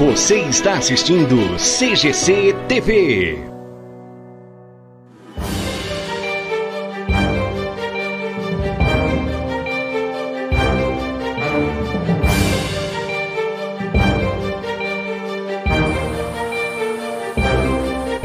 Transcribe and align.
Você 0.00 0.36
está 0.36 0.78
assistindo 0.78 1.36
CGC 1.58 2.56
TV. 2.66 3.38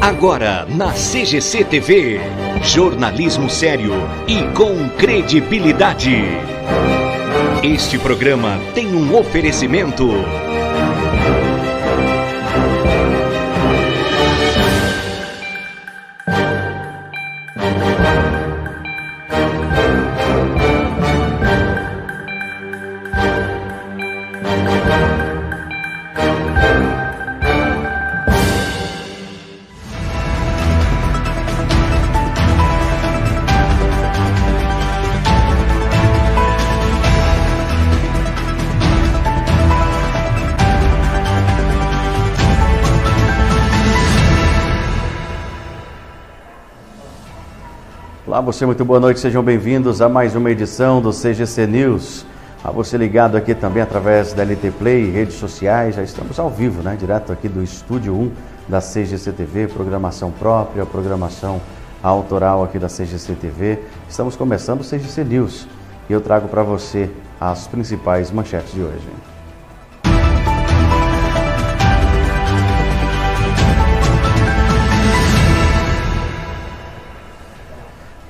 Agora 0.00 0.64
na 0.64 0.92
CGC 0.92 1.62
TV, 1.66 2.18
jornalismo 2.62 3.50
sério 3.50 3.92
e 4.26 4.42
com 4.56 4.88
credibilidade. 4.96 6.24
Este 7.62 7.98
programa 7.98 8.58
tem 8.74 8.96
um 8.96 9.14
oferecimento. 9.14 10.08
Você, 48.46 48.64
muito 48.64 48.84
boa 48.84 49.00
noite, 49.00 49.18
sejam 49.18 49.42
bem-vindos 49.42 50.00
a 50.00 50.08
mais 50.08 50.36
uma 50.36 50.48
edição 50.52 51.02
do 51.02 51.10
CGC 51.10 51.66
News. 51.66 52.24
A 52.62 52.70
você 52.70 52.96
ligado 52.96 53.36
aqui 53.36 53.56
também 53.56 53.82
através 53.82 54.32
da 54.32 54.44
LT 54.44 54.70
Play, 54.78 55.10
redes 55.10 55.34
sociais, 55.34 55.96
já 55.96 56.02
estamos 56.04 56.38
ao 56.38 56.48
vivo, 56.48 56.80
né? 56.80 56.94
Direto 56.96 57.32
aqui 57.32 57.48
do 57.48 57.60
Estúdio 57.60 58.14
1 58.14 58.30
da 58.68 58.78
CGC 58.78 59.32
TV, 59.32 59.66
programação 59.66 60.30
própria, 60.30 60.86
programação 60.86 61.60
autoral 62.00 62.62
aqui 62.62 62.78
da 62.78 62.86
CGC 62.86 63.34
TV. 63.34 63.80
Estamos 64.08 64.36
começando 64.36 64.82
o 64.82 64.84
CGC 64.84 65.24
News 65.24 65.66
e 66.08 66.12
eu 66.12 66.20
trago 66.20 66.46
para 66.46 66.62
você 66.62 67.10
as 67.40 67.66
principais 67.66 68.30
manchetes 68.30 68.72
de 68.72 68.80
hoje. 68.80 69.35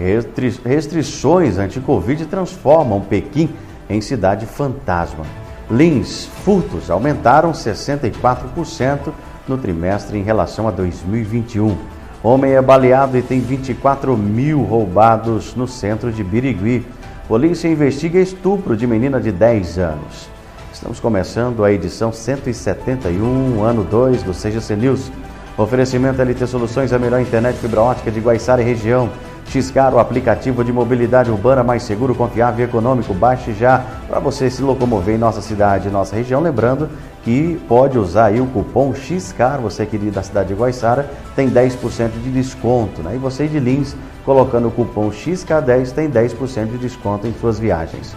Restri 0.06 0.54
restrições 0.64 1.58
anti-Covid 1.58 2.26
transformam 2.26 3.00
Pequim 3.00 3.50
em 3.90 4.00
cidade 4.00 4.46
fantasma. 4.46 5.24
Lins, 5.68 6.26
furtos 6.44 6.90
aumentaram 6.90 7.50
64% 7.50 9.12
no 9.48 9.58
trimestre 9.58 10.16
em 10.16 10.22
relação 10.22 10.68
a 10.68 10.70
2021. 10.70 11.76
Homem 12.22 12.52
é 12.52 12.62
baleado 12.62 13.18
e 13.18 13.22
tem 13.22 13.40
24 13.40 14.16
mil 14.16 14.62
roubados 14.62 15.56
no 15.56 15.66
centro 15.66 16.12
de 16.12 16.22
Birigui. 16.22 16.86
Polícia 17.26 17.66
investiga 17.66 18.20
estupro 18.20 18.76
de 18.76 18.86
menina 18.86 19.20
de 19.20 19.32
10 19.32 19.78
anos. 19.78 20.28
Estamos 20.72 21.00
começando 21.00 21.64
a 21.64 21.72
edição 21.72 22.12
171, 22.12 23.62
ano 23.64 23.82
2 23.82 24.22
do 24.22 24.32
CGC 24.32 24.76
News. 24.76 25.10
Oferecimento 25.58 26.22
LT 26.22 26.46
Soluções, 26.46 26.92
a 26.92 26.98
melhor 26.98 27.20
internet 27.20 27.56
fibra 27.58 27.80
ótica 27.80 28.10
de 28.10 28.20
Guaiçara 28.20 28.62
e 28.62 28.64
região. 28.64 29.10
Xcar, 29.48 29.94
o 29.94 29.98
aplicativo 29.98 30.62
de 30.64 30.72
mobilidade 30.72 31.30
urbana 31.30 31.62
mais 31.62 31.82
seguro, 31.82 32.14
confiável 32.14 32.64
e 32.64 32.68
econômico. 32.68 33.14
Baixe 33.14 33.52
já 33.52 33.84
para 34.08 34.18
você 34.18 34.50
se 34.50 34.62
locomover 34.62 35.14
em 35.14 35.18
nossa 35.18 35.40
cidade, 35.40 35.88
nossa 35.88 36.16
região. 36.16 36.40
Lembrando 36.40 36.88
que 37.22 37.60
pode 37.68 37.98
usar 37.98 38.26
aí 38.26 38.40
o 38.40 38.46
cupom 38.46 38.94
XCAR, 38.94 39.60
você 39.60 39.86
que 39.86 39.96
é 39.96 40.10
da 40.10 40.22
cidade 40.22 40.48
de 40.48 40.54
Guaiçara, 40.54 41.08
tem 41.34 41.50
10% 41.50 42.10
de 42.22 42.30
desconto. 42.30 43.02
Né? 43.02 43.14
E 43.14 43.18
você 43.18 43.46
de 43.46 43.58
Lins, 43.58 43.96
colocando 44.24 44.68
o 44.68 44.70
cupom 44.70 45.10
XK10, 45.10 45.92
tem 45.92 46.10
10% 46.10 46.72
de 46.72 46.78
desconto 46.78 47.26
em 47.26 47.34
suas 47.34 47.58
viagens. 47.58 48.14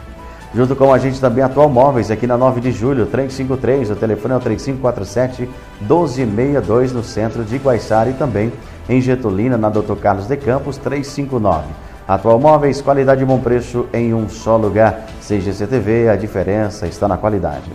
Junto 0.54 0.76
com 0.76 0.92
a 0.92 0.98
gente 0.98 1.22
também 1.22 1.44
Atual 1.44 1.70
Móveis, 1.70 2.10
aqui 2.10 2.26
na 2.26 2.36
9 2.36 2.60
de 2.60 2.72
julho, 2.72 3.06
353, 3.06 3.92
o 3.92 3.96
telefone 3.96 4.34
é 4.34 4.38
o 4.38 4.40
3547 4.40 5.50
1262 5.82 6.92
no 6.92 7.04
centro 7.04 7.44
de 7.44 7.58
Guaiçara 7.58 8.10
e 8.10 8.14
também 8.14 8.52
em 8.90 9.00
Getulina, 9.00 9.58
na 9.58 9.70
Dr. 9.70 9.96
Carlos 10.02 10.28
de 10.28 10.36
Campos, 10.36 10.78
359. 10.78 11.68
Atual 12.08 12.40
Móveis, 12.40 12.82
qualidade 12.82 13.22
e 13.22 13.26
bom 13.26 13.40
preço 13.40 13.86
em 13.94 14.12
um 14.16 14.28
só 14.28 14.58
lugar. 14.58 15.06
CGCTV, 15.22 16.10
a 16.10 16.16
diferença 16.16 16.88
está 16.88 17.08
na 17.08 17.18
qualidade. 17.18 17.70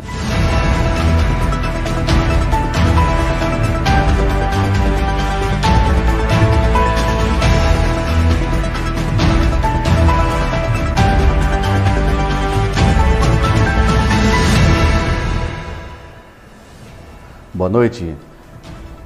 Boa 17.64 17.72
noite. 17.72 18.14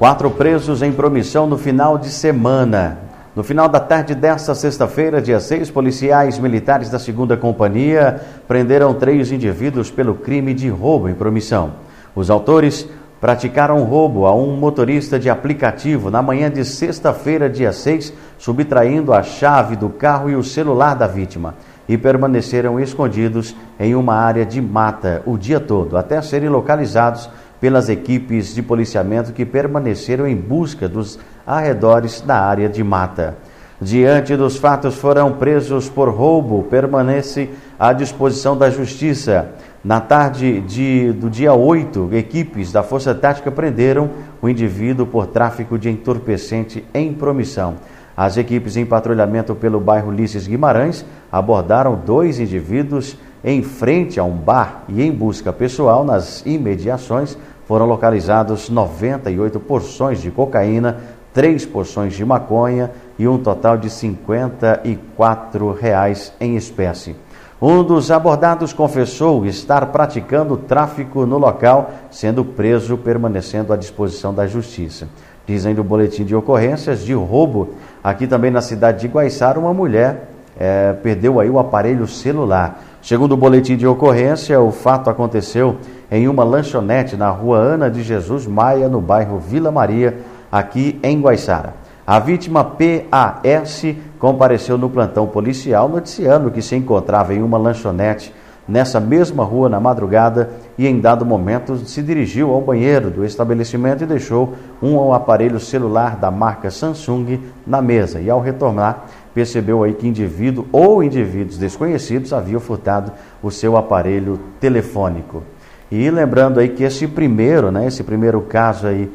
Quatro 0.01 0.29
presos 0.33 0.83
em 0.83 0.91
promissão 0.91 1.47
no 1.47 1.57
final 1.57 1.97
de 1.97 2.09
semana. 2.09 2.99
No 3.37 3.45
final 3.45 3.69
da 3.69 3.79
tarde 3.79 4.17
desta 4.17 4.53
sexta-feira, 4.53 5.23
dia 5.23 5.39
6, 5.39 5.71
policiais 5.71 6.41
militares 6.41 6.91
da 6.91 6.99
2 6.99 7.39
Companhia 7.39 8.21
prenderam 8.49 8.93
três 8.95 9.31
indivíduos 9.31 9.93
pelo 9.93 10.17
crime 10.17 10.53
de 10.55 10.69
roubo 10.69 11.09
em 11.09 11.15
promissão. 11.15 11.75
Os 12.17 12.31
autores 12.31 12.89
praticaram 13.21 13.85
roubo 13.85 14.27
a 14.27 14.35
um 14.35 14.57
motorista 14.57 15.21
de 15.21 15.31
aplicativo 15.31 16.11
na 16.11 16.21
manhã 16.21 16.51
de 16.51 16.65
sexta-feira, 16.65 17.49
dia 17.49 17.73
6, 17.73 18.13
subtraindo 18.39 19.13
a 19.13 19.23
chave 19.23 19.77
do 19.77 19.89
carro 19.89 20.29
e 20.31 20.35
o 20.35 20.43
celular 20.43 20.97
da 20.97 21.07
vítima 21.07 21.55
e 21.89 21.97
permaneceram 21.97 22.79
escondidos 22.79 23.57
em 23.81 23.95
uma 23.95 24.15
área 24.15 24.45
de 24.45 24.61
mata 24.61 25.23
o 25.25 25.39
dia 25.39 25.59
todo, 25.59 25.97
até 25.97 26.21
serem 26.21 26.49
localizados 26.49 27.31
pelas 27.61 27.89
equipes 27.89 28.55
de 28.55 28.63
policiamento 28.63 29.33
que 29.33 29.45
permaneceram 29.45 30.27
em 30.27 30.37
busca 30.37 30.89
dos 30.89 31.19
arredores 31.47 32.21
da 32.21 32.41
área 32.41 32.69
de 32.69 32.83
mata. 32.85 33.37
Diante 33.81 34.37
dos 34.37 34.57
fatos, 34.57 34.97
foram 34.97 35.33
presos 35.33 35.89
por 35.89 36.09
roubo, 36.09 36.65
permanece 36.65 37.49
à 37.79 37.93
disposição 37.93 38.57
da 38.57 38.71
Justiça. 38.71 39.51
Na 39.85 40.01
tarde 40.01 40.61
de, 40.63 41.13
do 41.13 41.31
dia 41.31 41.55
8, 41.55 42.11
equipes 42.13 42.73
da 42.73 42.83
Força 42.83 43.15
Tática 43.15 43.53
prenderam 43.53 44.11
o 44.43 44.49
indivíduo 44.49 45.07
por 45.07 45.29
tráfico 45.29 45.79
de 45.79 45.89
entorpecente 45.89 46.85
em 46.93 47.13
promissão. 47.13 47.77
As 48.17 48.37
equipes 48.37 48.77
em 48.77 48.85
patrulhamento 48.85 49.55
pelo 49.55 49.79
bairro 49.79 50.09
Ulisses 50.09 50.49
Guimarães 50.49 51.07
abordaram 51.31 51.95
dois 52.05 52.41
indivíduos 52.41 53.17
em 53.45 53.63
frente 53.63 54.19
a 54.19 54.25
um 54.25 54.37
bar 54.37 54.85
e 54.89 55.03
em 55.03 55.13
busca 55.13 55.53
pessoal 55.53 56.05
nas 56.05 56.45
imediações 56.45 57.37
foram 57.67 57.87
localizados 57.87 58.69
98 58.71 59.61
porções 59.61 60.21
de 60.21 60.31
cocaína, 60.31 60.97
três 61.35 61.67
porções 61.67 62.15
de 62.15 62.25
maconha 62.25 62.91
e 63.19 63.29
um 63.29 63.39
total 63.39 63.77
de 63.77 63.91
54 63.91 65.73
reais 65.73 66.33
em 66.41 66.57
espécie. 66.57 67.15
Um 67.61 67.83
dos 67.83 68.11
abordados 68.11 68.73
confessou 68.73 69.45
estar 69.45 69.85
praticando 69.87 70.57
tráfico 70.57 71.27
no 71.27 71.39
local, 71.39 71.91
sendo 72.11 72.45
preso 72.45 72.97
permanecendo 72.97 73.73
à 73.73 73.77
disposição 73.77 74.33
da 74.33 74.47
justiça. 74.47 75.09
Dizem 75.45 75.75
do 75.75 75.83
boletim 75.83 76.25
de 76.25 76.37
ocorrências 76.37 77.01
de 77.01 77.13
roubo 77.15 77.75
aqui 78.03 78.27
também 78.27 78.51
na 78.51 78.61
cidade 78.61 79.01
de 79.01 79.09
Guaiçara, 79.09 79.59
uma 79.59 79.75
mulher 79.75 80.29
é, 80.59 80.93
perdeu 81.03 81.39
aí 81.39 81.49
o 81.51 81.59
aparelho 81.59 82.07
celular. 82.07 82.83
Segundo 83.03 83.33
o 83.33 83.37
boletim 83.37 83.77
de 83.77 83.87
ocorrência, 83.87 84.61
o 84.61 84.73
fato 84.73 85.09
aconteceu 85.09 85.77
em 86.11 86.29
uma 86.29 86.43
lanchonete 86.45 87.17
na 87.17 87.31
rua 87.31 87.59
Ana 87.59 87.91
de 87.91 88.03
Jesus 88.03 88.47
Maia, 88.47 88.89
no 88.89 89.01
bairro 89.01 89.39
Vila 89.39 89.71
Maria, 89.71 90.19
aqui 90.51 90.99
em 91.03 91.21
Guaiçara. 91.21 91.75
A 92.07 92.19
vítima 92.19 92.65
PAS 92.65 93.85
compareceu 94.19 94.77
no 94.79 94.91
plantão 94.91 95.27
policial 95.27 95.89
noticiando 95.89 96.51
que 96.51 96.63
se 96.63 96.75
encontrava 96.75 97.35
em 97.35 97.43
uma 97.43 97.59
lanchonete 97.59 98.35
nessa 98.69 99.01
mesma 99.01 99.45
rua 99.45 99.69
na 99.69 99.81
madrugada 99.81 100.51
e 100.77 100.87
em 100.87 101.01
dado 101.01 101.25
momento 101.25 101.77
se 101.87 102.03
dirigiu 102.03 102.51
ao 102.51 102.61
banheiro 102.61 103.11
do 103.11 103.25
estabelecimento 103.25 104.05
e 104.05 104.07
deixou 104.07 104.55
um 104.83 105.13
aparelho 105.15 105.59
celular 105.59 106.17
da 106.17 106.31
marca 106.31 106.71
Samsung 106.71 107.41
na 107.67 107.81
mesa 107.81 108.21
e 108.21 108.29
ao 108.29 108.41
retornar 108.41 109.07
percebeu 109.39 109.85
aí 109.85 109.95
que 109.95 110.09
indivíduo 110.09 110.67
ou 110.73 111.01
indivíduos 111.01 111.57
desconhecidos 111.57 112.33
haviam 112.33 112.59
furtado 112.59 113.13
o 113.41 113.53
seu 113.53 113.77
aparelho 113.77 114.41
telefônico. 114.59 115.45
E 115.93 116.11
lembrando 116.11 116.59
aí 116.59 116.71
que 116.71 116.83
esse 116.83 117.07
primeiro, 117.07 117.71
né, 117.71 117.87
esse 117.87 118.03
primeiro 118.03 118.41
caso 118.41 118.89
aí 118.89 119.09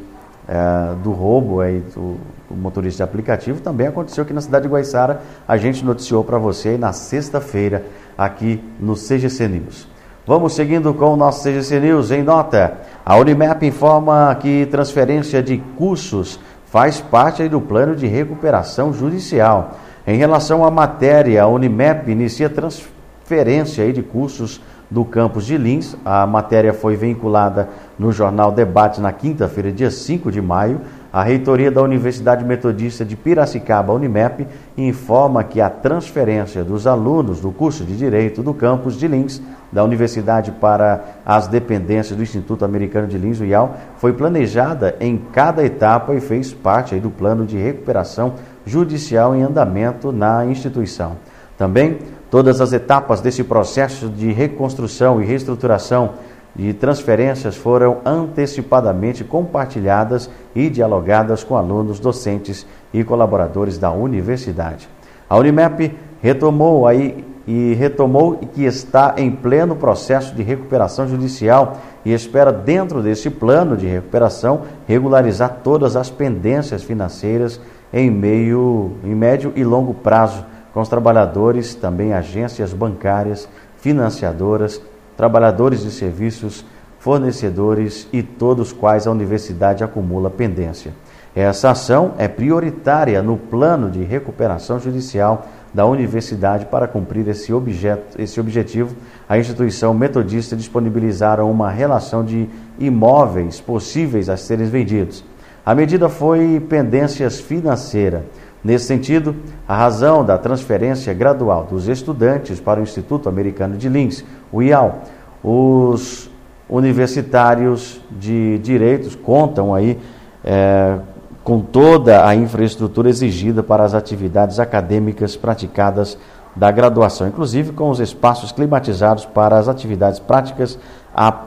é, 0.47 0.95
do 1.03 1.11
roubo 1.11 1.59
aí 1.59 1.83
do, 1.93 2.15
do, 2.49 2.55
motorista 2.55 3.03
de 3.03 3.09
aplicativo 3.09 3.59
também 3.59 3.87
aconteceu 3.87 4.23
aqui 4.23 4.31
na 4.31 4.39
cidade 4.39 4.65
de 4.65 4.71
Guaiçara. 4.71 5.21
A 5.45 5.57
gente 5.57 5.83
noticiou 5.83 6.23
para 6.23 6.37
você 6.37 6.69
aí 6.69 6.77
na 6.77 6.93
sexta-feira 6.93 7.83
aqui 8.17 8.63
no 8.79 8.93
CGC 8.93 9.49
News. 9.49 9.89
Vamos 10.25 10.53
seguindo 10.53 10.93
com 10.93 11.13
o 11.13 11.17
nosso 11.17 11.43
CGC 11.43 11.81
News 11.81 12.11
em 12.11 12.23
nota. 12.23 12.77
A 13.05 13.17
Unimap 13.17 13.61
informa 13.61 14.33
que 14.39 14.65
transferência 14.67 15.43
de 15.43 15.57
cursos 15.77 16.39
faz 16.67 17.01
parte 17.01 17.49
do 17.49 17.59
plano 17.59 17.93
de 17.93 18.07
recuperação 18.07 18.93
judicial. 18.93 19.77
Em 20.05 20.17
relação 20.17 20.65
à 20.65 20.69
matéria, 20.69 21.43
a 21.43 21.47
Unimap 21.47 22.09
inicia 22.09 22.49
transferência 22.49 23.91
de 23.93 24.03
cursos 24.03 24.59
do 24.91 25.05
campus 25.05 25.45
de 25.45 25.57
Lins. 25.57 25.95
A 26.03 26.27
matéria 26.27 26.73
foi 26.73 26.97
vinculada 26.97 27.69
no 27.97 28.11
jornal 28.11 28.51
Debate 28.51 28.99
na 28.99 29.13
quinta-feira, 29.13 29.71
dia 29.71 29.89
5 29.89 30.29
de 30.29 30.41
maio. 30.41 30.81
A 31.11 31.23
reitoria 31.23 31.71
da 31.71 31.81
Universidade 31.81 32.43
Metodista 32.43 33.05
de 33.05 33.15
Piracicaba, 33.15 33.93
Unimep, 33.93 34.45
informa 34.77 35.43
que 35.43 35.61
a 35.61 35.69
transferência 35.69 36.65
dos 36.65 36.85
alunos 36.85 37.39
do 37.39 37.51
curso 37.51 37.85
de 37.85 37.95
Direito 37.95 38.43
do 38.43 38.53
campus 38.53 38.97
de 38.97 39.07
Lins 39.07 39.41
da 39.71 39.83
universidade 39.83 40.51
para 40.51 41.03
as 41.25 41.47
dependências 41.47 42.15
do 42.15 42.21
Instituto 42.21 42.65
Americano 42.65 43.07
de 43.07 43.17
Lins, 43.17 43.39
o 43.39 43.45
IAL, 43.45 43.75
foi 43.97 44.13
planejada 44.13 44.95
em 44.99 45.17
cada 45.17 45.63
etapa 45.63 46.13
e 46.13 46.19
fez 46.19 46.53
parte 46.53 46.95
do 46.99 47.09
plano 47.09 47.45
de 47.45 47.57
recuperação 47.57 48.33
judicial 48.65 49.35
em 49.35 49.43
andamento 49.43 50.11
na 50.11 50.45
instituição. 50.45 51.17
Também 51.57 51.99
todas 52.29 52.61
as 52.61 52.73
etapas 52.73 53.21
desse 53.21 53.43
processo 53.43 54.09
de 54.09 54.31
reconstrução 54.31 55.21
e 55.21 55.25
reestruturação 55.25 56.11
de 56.55 56.73
transferências 56.73 57.55
foram 57.55 57.97
antecipadamente 58.05 59.23
compartilhadas 59.23 60.29
e 60.55 60.69
dialogadas 60.69 61.43
com 61.43 61.55
alunos, 61.55 61.99
docentes 61.99 62.65
e 62.93 63.03
colaboradores 63.03 63.77
da 63.77 63.91
universidade. 63.91 64.87
A 65.29 65.37
Unimep 65.37 65.95
retomou 66.21 66.87
aí 66.87 67.25
e 67.45 67.73
retomou 67.73 68.37
que 68.37 68.63
está 68.63 69.15
em 69.17 69.29
pleno 69.29 69.75
processo 69.75 70.33
de 70.33 70.43
recuperação 70.43 71.07
judicial 71.07 71.77
e 72.05 72.13
espera, 72.13 72.51
dentro 72.53 73.01
desse 73.01 73.29
plano 73.29 73.75
de 73.75 73.85
recuperação, 73.85 74.61
regularizar 74.87 75.59
todas 75.63 75.95
as 75.95 76.09
pendências 76.09 76.83
financeiras 76.83 77.59
em 77.93 78.09
meio, 78.09 78.93
em 79.03 79.13
médio 79.13 79.53
e 79.55 79.63
longo 79.63 79.93
prazo 79.93 80.43
com 80.73 80.81
os 80.81 80.89
trabalhadores, 80.89 81.75
também 81.75 82.13
agências 82.13 82.73
bancárias, 82.73 83.47
financiadoras, 83.77 84.81
trabalhadores 85.15 85.81
de 85.81 85.91
serviços, 85.91 86.65
fornecedores 86.97 88.07
e 88.11 88.23
todos 88.23 88.73
quais 88.73 89.05
a 89.05 89.11
universidade 89.11 89.83
acumula 89.83 90.31
pendência. 90.31 90.93
Essa 91.35 91.71
ação 91.71 92.13
é 92.17 92.27
prioritária 92.27 93.21
no 93.21 93.37
plano 93.37 93.89
de 93.89 94.03
recuperação 94.03 94.79
judicial 94.79 95.47
da 95.73 95.85
universidade 95.85 96.65
para 96.67 96.87
cumprir 96.87 97.27
esse, 97.27 97.51
objeto, 97.51 98.21
esse 98.21 98.39
objetivo. 98.39 98.95
A 99.27 99.37
instituição 99.37 99.93
metodista 99.93 100.55
disponibilizaram 100.55 101.49
uma 101.49 101.71
relação 101.71 102.23
de 102.23 102.47
imóveis 102.79 103.59
possíveis 103.59 104.29
a 104.29 104.37
serem 104.37 104.67
vendidos. 104.67 105.23
A 105.65 105.73
medida 105.73 106.09
foi 106.09 106.59
pendências 106.67 107.39
financeira. 107.39 108.25
Nesse 108.61 108.85
sentido, 108.85 109.35
a 109.67 109.75
razão 109.75 110.23
da 110.23 110.37
transferência 110.37 111.13
gradual 111.13 111.65
dos 111.69 111.87
estudantes 111.87 112.59
para 112.59 112.79
o 112.79 112.83
Instituto 112.83 113.29
Americano 113.29 113.77
de 113.77 113.87
Lins, 113.87 114.25
o 114.51 114.61
IAL, 114.61 115.03
os 115.41 116.29
universitários 116.69 118.01
de 118.11 118.57
direitos 118.59 119.15
contam 119.15 119.73
aí 119.73 119.99
é, 120.43 120.97
com 121.43 121.59
toda 121.59 122.27
a 122.27 122.35
infraestrutura 122.35 123.09
exigida 123.09 123.61
para 123.61 123.83
as 123.83 123.93
atividades 123.93 124.59
acadêmicas 124.59 125.35
praticadas 125.35 126.17
da 126.55 126.69
graduação, 126.71 127.27
inclusive 127.27 127.71
com 127.71 127.89
os 127.89 127.99
espaços 127.99 128.51
climatizados 128.51 129.25
para 129.25 129.57
as 129.57 129.67
atividades 129.67 130.19
práticas 130.19 130.77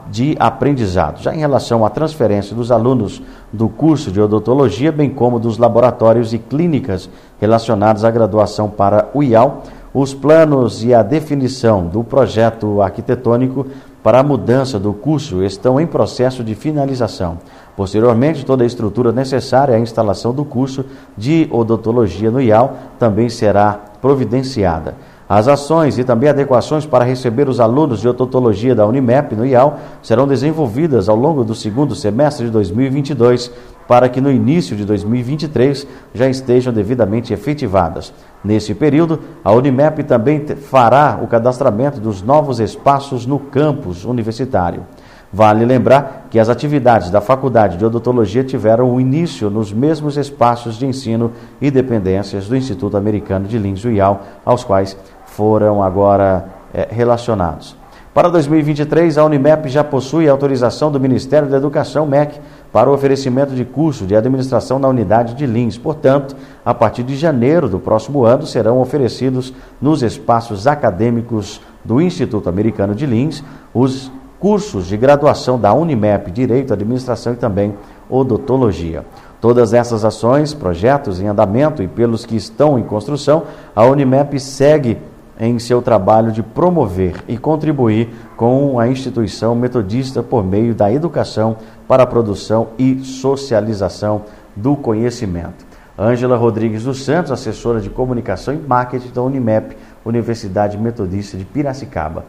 de 0.09 0.35
aprendizado. 0.39 1.21
Já 1.21 1.33
em 1.35 1.39
relação 1.39 1.85
à 1.85 1.89
transferência 1.89 2.55
dos 2.55 2.71
alunos 2.71 3.21
do 3.51 3.67
curso 3.67 4.11
de 4.11 4.21
odontologia, 4.21 4.91
bem 4.91 5.09
como 5.09 5.39
dos 5.39 5.57
laboratórios 5.57 6.33
e 6.33 6.39
clínicas 6.39 7.09
relacionados 7.39 8.05
à 8.05 8.11
graduação 8.11 8.69
para 8.69 9.09
o 9.13 9.21
IAL, 9.21 9.63
os 9.93 10.13
planos 10.13 10.83
e 10.83 10.93
a 10.93 11.01
definição 11.01 11.87
do 11.87 12.03
projeto 12.03 12.81
arquitetônico 12.81 13.65
para 14.03 14.19
a 14.19 14.23
mudança 14.23 14.79
do 14.79 14.93
curso 14.93 15.43
estão 15.43 15.79
em 15.81 15.87
processo 15.87 16.43
de 16.43 16.55
finalização. 16.55 17.39
Posteriormente, 17.75 18.45
toda 18.45 18.63
a 18.63 18.67
estrutura 18.67 19.11
necessária 19.11 19.75
à 19.75 19.79
instalação 19.79 20.33
do 20.33 20.45
curso 20.45 20.85
de 21.17 21.47
odontologia 21.51 22.31
no 22.31 22.41
IAL 22.41 22.75
também 22.97 23.27
será 23.27 23.79
providenciada. 24.01 24.95
As 25.29 25.49
ações 25.49 25.97
e 25.97 26.05
também 26.05 26.29
adequações 26.29 26.85
para 26.85 27.03
receber 27.03 27.49
os 27.49 27.59
alunos 27.59 27.99
de 27.99 28.07
odontologia 28.07 28.73
da 28.73 28.85
Unimep 28.85 29.35
no 29.35 29.45
IAL 29.45 29.77
serão 30.01 30.25
desenvolvidas 30.25 31.09
ao 31.09 31.17
longo 31.17 31.43
do 31.43 31.53
segundo 31.53 31.93
semestre 31.95 32.45
de 32.45 32.51
2022 32.51 33.51
para 33.87 34.07
que 34.07 34.21
no 34.21 34.31
início 34.31 34.75
de 34.75 34.85
2023 34.85 35.85
já 36.13 36.29
estejam 36.29 36.71
devidamente 36.71 37.33
efetivadas. 37.33 38.13
Nesse 38.43 38.73
período, 38.73 39.19
a 39.43 39.51
Unimep 39.51 40.03
também 40.03 40.45
fará 40.45 41.19
o 41.21 41.27
cadastramento 41.27 41.99
dos 41.99 42.21
novos 42.21 42.59
espaços 42.61 43.25
no 43.25 43.37
campus 43.37 44.05
universitário. 44.05 44.83
Vale 45.31 45.65
lembrar 45.65 46.27
que 46.29 46.39
as 46.39 46.47
atividades 46.47 47.09
da 47.09 47.19
Faculdade 47.19 47.77
de 47.77 47.85
Odontologia 47.85 48.43
tiveram 48.43 48.93
o 48.93 49.01
início 49.01 49.49
nos 49.49 49.73
mesmos 49.73 50.15
espaços 50.15 50.77
de 50.77 50.85
ensino 50.85 51.33
e 51.59 51.69
dependências 51.69 52.47
do 52.47 52.55
Instituto 52.55 52.95
Americano 52.95 53.47
de 53.47 53.57
Lins 53.57 53.83
Uyal, 53.83 54.21
aos 54.45 54.63
quais 54.63 54.97
foram 55.25 55.83
agora 55.83 56.45
é, 56.73 56.87
relacionados. 56.89 57.75
Para 58.13 58.29
2023, 58.29 59.15
a 59.19 59.25
Unimep 59.25 59.69
já 59.69 59.83
possui 59.83 60.27
autorização 60.27 60.91
do 60.91 60.99
Ministério 60.99 61.47
da 61.47 61.57
Educação, 61.57 62.07
MEC, 62.07 62.39
para 62.73 62.89
o 62.89 62.93
oferecimento 62.93 63.53
de 63.53 63.63
curso 63.63 64.07
de 64.07 64.15
administração 64.15 64.79
na 64.79 64.87
unidade 64.87 65.35
de 65.35 65.45
Lins. 65.45 65.77
Portanto, 65.77 66.35
a 66.65 66.73
partir 66.73 67.03
de 67.03 67.15
janeiro 67.15 67.69
do 67.69 67.77
próximo 67.77 68.23
ano, 68.25 68.47
serão 68.47 68.81
oferecidos 68.81 69.53
nos 69.79 70.01
espaços 70.01 70.65
acadêmicos 70.65 71.61
do 71.85 72.01
Instituto 72.01 72.49
Americano 72.49 72.95
de 72.95 73.05
Lins 73.05 73.43
os 73.71 74.11
cursos 74.39 74.85
de 74.87 74.97
graduação 74.97 75.59
da 75.59 75.73
Unimep, 75.73 76.31
Direito, 76.31 76.73
Administração 76.73 77.33
e 77.33 77.37
também 77.37 77.75
Odontologia. 78.09 79.05
Todas 79.39 79.73
essas 79.73 80.03
ações, 80.03 80.53
projetos 80.53 81.19
em 81.19 81.27
andamento 81.27 81.83
e 81.83 81.87
pelos 81.87 82.25
que 82.25 82.35
estão 82.35 82.79
em 82.79 82.83
construção, 82.83 83.43
a 83.75 83.85
Unimep 83.85 84.39
segue 84.39 84.97
em 85.39 85.59
seu 85.59 85.81
trabalho 85.81 86.31
de 86.31 86.41
promover 86.41 87.23
e 87.27 87.37
contribuir 87.37 88.09
com 88.35 88.79
a 88.79 88.87
instituição 88.87 89.53
metodista 89.53 90.23
por 90.23 90.43
meio 90.43 90.73
da 90.73 90.91
educação 90.91 91.57
para 91.87 92.03
a 92.03 92.07
produção 92.07 92.69
e 92.77 93.03
socialização 93.03 94.23
do 94.55 94.75
conhecimento. 94.75 95.65
Ângela 95.97 96.37
Rodrigues 96.37 96.83
dos 96.83 97.03
Santos, 97.03 97.31
assessora 97.31 97.79
de 97.79 97.89
comunicação 97.89 98.53
e 98.53 98.57
marketing 98.57 99.11
da 99.11 99.21
Unimep, 99.21 99.75
Universidade 100.05 100.77
Metodista 100.77 101.37
de 101.37 101.45
Piracicaba. 101.45 102.25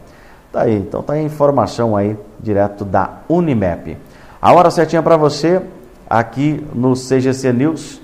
Tá 0.51 0.61
aí, 0.61 0.77
então 0.77 1.03
tá 1.03 1.13
aí 1.13 1.19
a 1.19 1.23
informação 1.23 1.95
aí 1.95 2.17
direto 2.39 2.83
da 2.83 3.19
Unimep. 3.29 3.97
A 4.41 4.51
hora 4.51 4.71
certinha 4.71 5.03
para 5.03 5.15
você 5.15 5.61
aqui 6.09 6.65
no 6.73 6.93
CGC 6.93 7.53
News. 7.53 8.01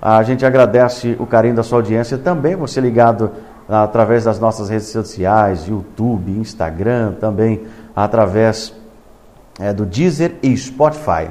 A 0.00 0.22
gente 0.22 0.44
agradece 0.44 1.14
o 1.20 1.26
carinho 1.26 1.54
da 1.54 1.62
sua 1.62 1.78
audiência 1.78 2.16
também, 2.16 2.56
você 2.56 2.80
ligado 2.80 3.30
através 3.68 4.24
das 4.24 4.40
nossas 4.40 4.68
redes 4.68 4.88
sociais, 4.88 5.68
YouTube, 5.68 6.32
Instagram, 6.32 7.12
também 7.20 7.62
através 7.94 8.74
é, 9.60 9.72
do 9.72 9.84
Deezer 9.84 10.36
e 10.42 10.56
Spotify. 10.56 11.28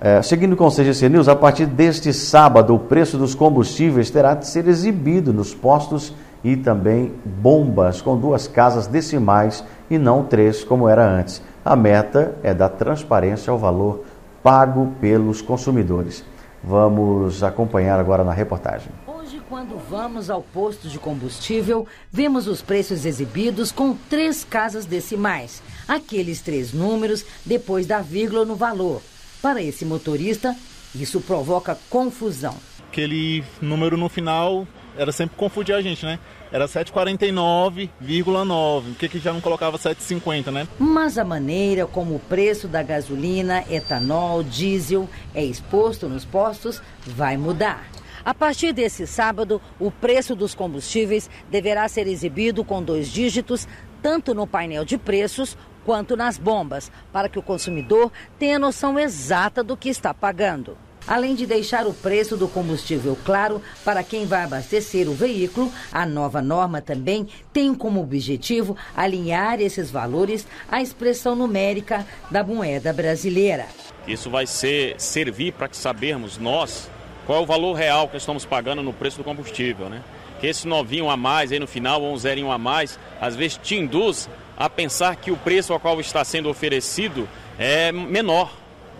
É, 0.00 0.22
seguindo 0.22 0.56
com 0.56 0.66
o 0.66 0.70
CGC 0.70 1.08
News, 1.08 1.28
a 1.28 1.36
partir 1.36 1.66
deste 1.66 2.12
sábado, 2.12 2.74
o 2.74 2.78
preço 2.78 3.18
dos 3.18 3.34
combustíveis 3.34 4.10
terá 4.10 4.34
de 4.34 4.46
ser 4.46 4.66
exibido 4.68 5.32
nos 5.32 5.52
postos 5.54 6.14
e 6.44 6.56
também 6.56 7.12
bombas 7.24 8.00
com 8.00 8.16
duas 8.16 8.48
casas 8.48 8.86
decimais 8.86 9.64
e 9.88 9.98
não 9.98 10.24
três, 10.24 10.64
como 10.64 10.88
era 10.88 11.06
antes. 11.06 11.42
A 11.64 11.76
meta 11.76 12.34
é 12.42 12.52
dar 12.52 12.70
transparência 12.70 13.50
ao 13.50 13.58
valor 13.58 14.04
pago 14.42 14.92
pelos 15.00 15.40
consumidores. 15.40 16.24
Vamos 16.64 17.42
acompanhar 17.42 17.98
agora 17.98 18.24
na 18.24 18.32
reportagem. 18.32 18.88
Hoje, 19.06 19.40
quando 19.48 19.78
vamos 19.88 20.30
ao 20.30 20.42
posto 20.42 20.88
de 20.88 20.98
combustível, 20.98 21.86
vemos 22.10 22.46
os 22.46 22.62
preços 22.62 23.04
exibidos 23.04 23.72
com 23.72 23.94
três 24.08 24.44
casas 24.44 24.84
decimais, 24.84 25.62
aqueles 25.86 26.40
três 26.40 26.72
números 26.72 27.24
depois 27.44 27.86
da 27.86 28.00
vírgula 28.00 28.44
no 28.44 28.56
valor. 28.56 29.00
Para 29.40 29.62
esse 29.62 29.84
motorista, 29.84 30.56
isso 30.94 31.20
provoca 31.20 31.78
confusão. 31.90 32.54
Aquele 32.88 33.42
número 33.60 33.96
no 33.96 34.08
final 34.08 34.66
era 34.96 35.12
sempre 35.12 35.36
confundir 35.36 35.74
a 35.74 35.80
gente, 35.80 36.04
né? 36.04 36.18
Era 36.50 36.66
7,49,9. 36.66 38.92
O 38.92 38.94
que 38.94 39.08
que 39.08 39.18
já 39.18 39.32
não 39.32 39.40
colocava 39.40 39.78
7,50, 39.78 40.50
né? 40.50 40.68
Mas 40.78 41.16
a 41.16 41.24
maneira 41.24 41.86
como 41.86 42.16
o 42.16 42.20
preço 42.20 42.68
da 42.68 42.82
gasolina, 42.82 43.64
etanol, 43.70 44.42
diesel 44.42 45.08
é 45.34 45.44
exposto 45.44 46.08
nos 46.08 46.24
postos 46.24 46.82
vai 47.06 47.36
mudar. 47.36 47.86
A 48.24 48.32
partir 48.32 48.72
desse 48.72 49.06
sábado, 49.06 49.60
o 49.80 49.90
preço 49.90 50.36
dos 50.36 50.54
combustíveis 50.54 51.28
deverá 51.50 51.88
ser 51.88 52.06
exibido 52.06 52.64
com 52.64 52.82
dois 52.82 53.08
dígitos, 53.08 53.66
tanto 54.00 54.32
no 54.32 54.46
painel 54.46 54.84
de 54.84 54.96
preços 54.96 55.56
quanto 55.84 56.16
nas 56.16 56.38
bombas, 56.38 56.92
para 57.12 57.28
que 57.28 57.38
o 57.38 57.42
consumidor 57.42 58.12
tenha 58.38 58.58
noção 58.58 58.96
exata 58.96 59.64
do 59.64 59.76
que 59.76 59.88
está 59.88 60.14
pagando. 60.14 60.78
Além 61.06 61.34
de 61.34 61.46
deixar 61.46 61.86
o 61.86 61.92
preço 61.92 62.36
do 62.36 62.46
combustível 62.48 63.16
claro 63.24 63.60
para 63.84 64.02
quem 64.02 64.26
vai 64.26 64.44
abastecer 64.44 65.08
o 65.08 65.14
veículo, 65.14 65.72
a 65.92 66.06
nova 66.06 66.40
norma 66.40 66.80
também 66.80 67.28
tem 67.52 67.74
como 67.74 68.00
objetivo 68.00 68.76
alinhar 68.96 69.60
esses 69.60 69.90
valores 69.90 70.46
à 70.70 70.80
expressão 70.80 71.34
numérica 71.34 72.06
da 72.30 72.44
moeda 72.44 72.92
brasileira. 72.92 73.66
Isso 74.06 74.30
vai 74.30 74.46
ser 74.46 74.94
servir 74.98 75.52
para 75.52 75.68
que 75.68 75.76
sabermos 75.76 76.38
nós 76.38 76.90
qual 77.26 77.38
é 77.38 77.42
o 77.42 77.46
valor 77.46 77.74
real 77.74 78.08
que 78.08 78.16
estamos 78.16 78.44
pagando 78.44 78.82
no 78.82 78.92
preço 78.92 79.18
do 79.18 79.24
combustível, 79.24 79.88
né? 79.88 80.02
Que 80.40 80.48
esse 80.48 80.66
novinho 80.66 81.08
a 81.08 81.16
mais 81.16 81.52
aí 81.52 81.60
no 81.60 81.68
final, 81.68 82.02
ou 82.02 82.12
um 82.12 82.16
zerinho 82.16 82.50
a 82.50 82.58
mais, 82.58 82.98
às 83.20 83.36
vezes 83.36 83.58
te 83.62 83.76
induz 83.76 84.28
a 84.56 84.68
pensar 84.68 85.14
que 85.16 85.30
o 85.30 85.36
preço 85.36 85.72
ao 85.72 85.78
qual 85.78 86.00
está 86.00 86.24
sendo 86.24 86.48
oferecido 86.48 87.28
é 87.58 87.92
menor, 87.92 88.52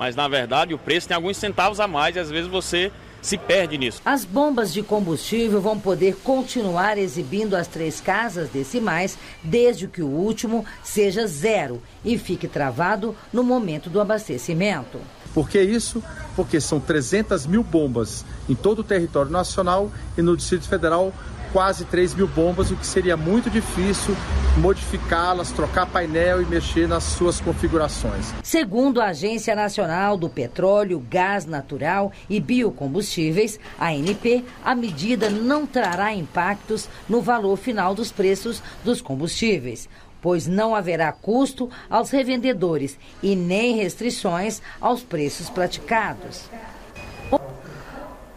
mas 0.03 0.17
na 0.17 0.27
verdade 0.27 0.75
o 0.75 0.79
preço 0.79 1.07
tem 1.07 1.15
alguns 1.15 1.37
centavos 1.37 1.79
a 1.79 1.87
mais 1.87 2.17
e 2.17 2.19
às 2.19 2.29
vezes 2.29 2.51
você 2.51 2.91
se 3.23 3.39
perde 3.39 3.79
nisso. 3.79 4.03
As 4.05 4.25
bombas 4.25 4.73
de 4.73 4.83
combustível 4.83 5.61
vão 5.61 5.79
poder 5.79 6.17
continuar 6.25 6.99
exibindo 6.99 7.55
as 7.55 7.69
três 7.69 8.01
casas 8.01 8.49
decimais, 8.49 9.17
desde 9.45 9.87
que 9.87 10.03
o 10.03 10.09
último 10.09 10.67
seja 10.83 11.25
zero 11.29 11.81
e 12.05 12.19
fique 12.19 12.49
travado 12.49 13.15
no 13.33 13.45
momento 13.45 13.89
do 13.89 14.01
abastecimento. 14.01 14.99
Por 15.33 15.49
que 15.49 15.63
isso? 15.63 16.03
Porque 16.35 16.61
são 16.61 16.81
300 16.81 17.47
mil 17.47 17.63
bombas 17.63 18.25
em 18.49 18.57
todo 18.57 18.81
o 18.81 18.85
território 18.85 19.31
nacional 19.31 19.89
e 20.19 20.21
no 20.21 20.37
Distrito 20.37 20.69
Federal 20.69 21.13
quase 21.53 21.85
3 21.85 22.15
mil 22.15 22.27
bombas, 22.27 22.71
o 22.71 22.77
que 22.77 22.87
seria 22.87 23.17
muito 23.17 23.51
difícil 23.51 24.17
modificá-las, 24.59 25.51
trocar 25.51 25.87
painel 25.87 26.43
e 26.43 26.47
mexer 26.47 26.87
nas 26.87 27.05
suas 27.05 27.41
configurações. 27.41 28.33
Segundo 28.43 29.01
a 29.01 29.07
Agência 29.07 29.55
Nacional 29.55 30.17
do 30.17 30.29
Petróleo, 30.29 31.05
Gás 31.11 31.47
Natural 31.47 32.13
e 32.29 32.39
Biocombustíveis, 32.41 33.59
ANP, 33.79 34.45
a 34.65 34.75
medida 34.75 35.31
não 35.31 35.67
trará 35.67 36.13
impactos 36.13 36.89
no 37.09 37.23
valor 37.23 37.57
final 37.57 37.95
dos 37.95 38.11
preços 38.11 38.63
dos 38.85 39.01
combustíveis 39.01 39.89
pois 40.23 40.47
não 40.47 40.73
haverá 40.73 41.11
custo 41.11 41.69
aos 41.91 42.11
revendedores 42.11 42.97
e 43.21 43.35
nem 43.35 43.75
restrições 43.75 44.63
aos 44.81 45.03
preços 45.03 45.51
praticados. 45.51 46.49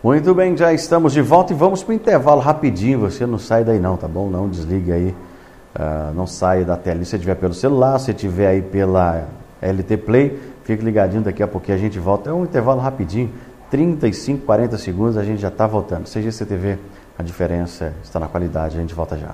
Muito 0.05 0.35
bem, 0.35 0.55
já 0.55 0.71
estamos 0.71 1.13
de 1.13 1.21
volta 1.23 1.51
e 1.51 1.55
vamos 1.55 1.81
para 1.81 1.91
o 1.91 1.95
intervalo 1.95 2.39
rapidinho. 2.39 2.99
Você 2.99 3.25
não 3.25 3.39
sai 3.39 3.63
daí 3.63 3.79
não, 3.79 3.97
tá 3.97 4.07
bom? 4.07 4.29
Não 4.29 4.47
desligue 4.47 4.91
aí, 4.91 5.15
uh, 5.75 6.13
não 6.13 6.27
saia 6.27 6.63
da 6.63 6.77
tela. 6.77 6.99
Se 6.99 7.09
você 7.09 7.15
estiver 7.15 7.33
pelo 7.33 7.55
celular, 7.55 7.97
se 7.97 8.11
estiver 8.11 8.45
aí 8.45 8.61
pela 8.61 9.27
LT 9.59 9.97
Play, 9.97 10.39
fique 10.63 10.85
ligadinho, 10.85 11.23
daqui 11.23 11.41
a 11.41 11.47
pouquinho 11.47 11.75
a 11.75 11.81
gente 11.81 11.97
volta. 11.97 12.29
É 12.29 12.33
um 12.33 12.43
intervalo 12.43 12.79
rapidinho, 12.81 13.31
35, 13.71 14.45
40 14.45 14.77
segundos, 14.77 15.17
a 15.17 15.23
gente 15.23 15.41
já 15.41 15.47
está 15.47 15.65
voltando. 15.65 16.03
CGCTV, 16.07 16.77
a 17.17 17.23
diferença 17.23 17.91
está 18.03 18.19
na 18.19 18.27
qualidade, 18.27 18.77
a 18.77 18.81
gente 18.81 18.93
volta 18.93 19.17
já. 19.17 19.33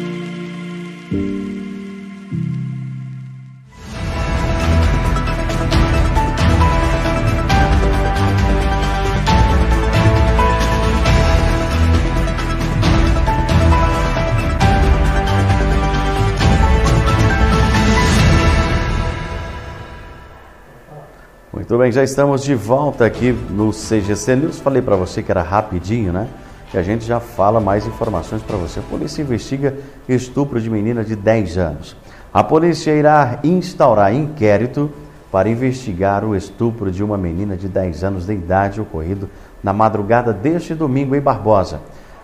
Tudo 21.71 21.83
bem, 21.83 21.91
já 21.93 22.03
estamos 22.03 22.43
de 22.43 22.53
volta 22.53 23.05
aqui 23.05 23.31
no 23.31 23.71
CGC 23.71 24.35
News. 24.35 24.59
Falei 24.59 24.81
para 24.81 24.97
você 24.97 25.23
que 25.23 25.31
era 25.31 25.41
rapidinho, 25.41 26.11
né? 26.11 26.27
E 26.73 26.77
a 26.77 26.83
gente 26.83 27.05
já 27.05 27.21
fala 27.21 27.61
mais 27.61 27.87
informações 27.87 28.43
para 28.43 28.57
você. 28.57 28.81
A 28.81 28.83
polícia 28.83 29.21
investiga 29.21 29.77
estupro 30.05 30.59
de 30.59 30.69
menina 30.69 31.01
de 31.01 31.15
10 31.15 31.57
anos. 31.57 31.95
A 32.33 32.43
polícia 32.43 32.91
irá 32.91 33.39
instaurar 33.41 34.13
inquérito 34.13 34.91
para 35.31 35.47
investigar 35.47 36.25
o 36.25 36.35
estupro 36.35 36.91
de 36.91 37.01
uma 37.01 37.17
menina 37.17 37.55
de 37.55 37.69
10 37.69 38.03
anos 38.03 38.25
de 38.25 38.33
idade 38.33 38.81
ocorrido 38.81 39.29
na 39.63 39.71
madrugada 39.71 40.33
deste 40.33 40.75
domingo 40.75 41.15
em 41.15 41.21
Barbosa, 41.21 41.79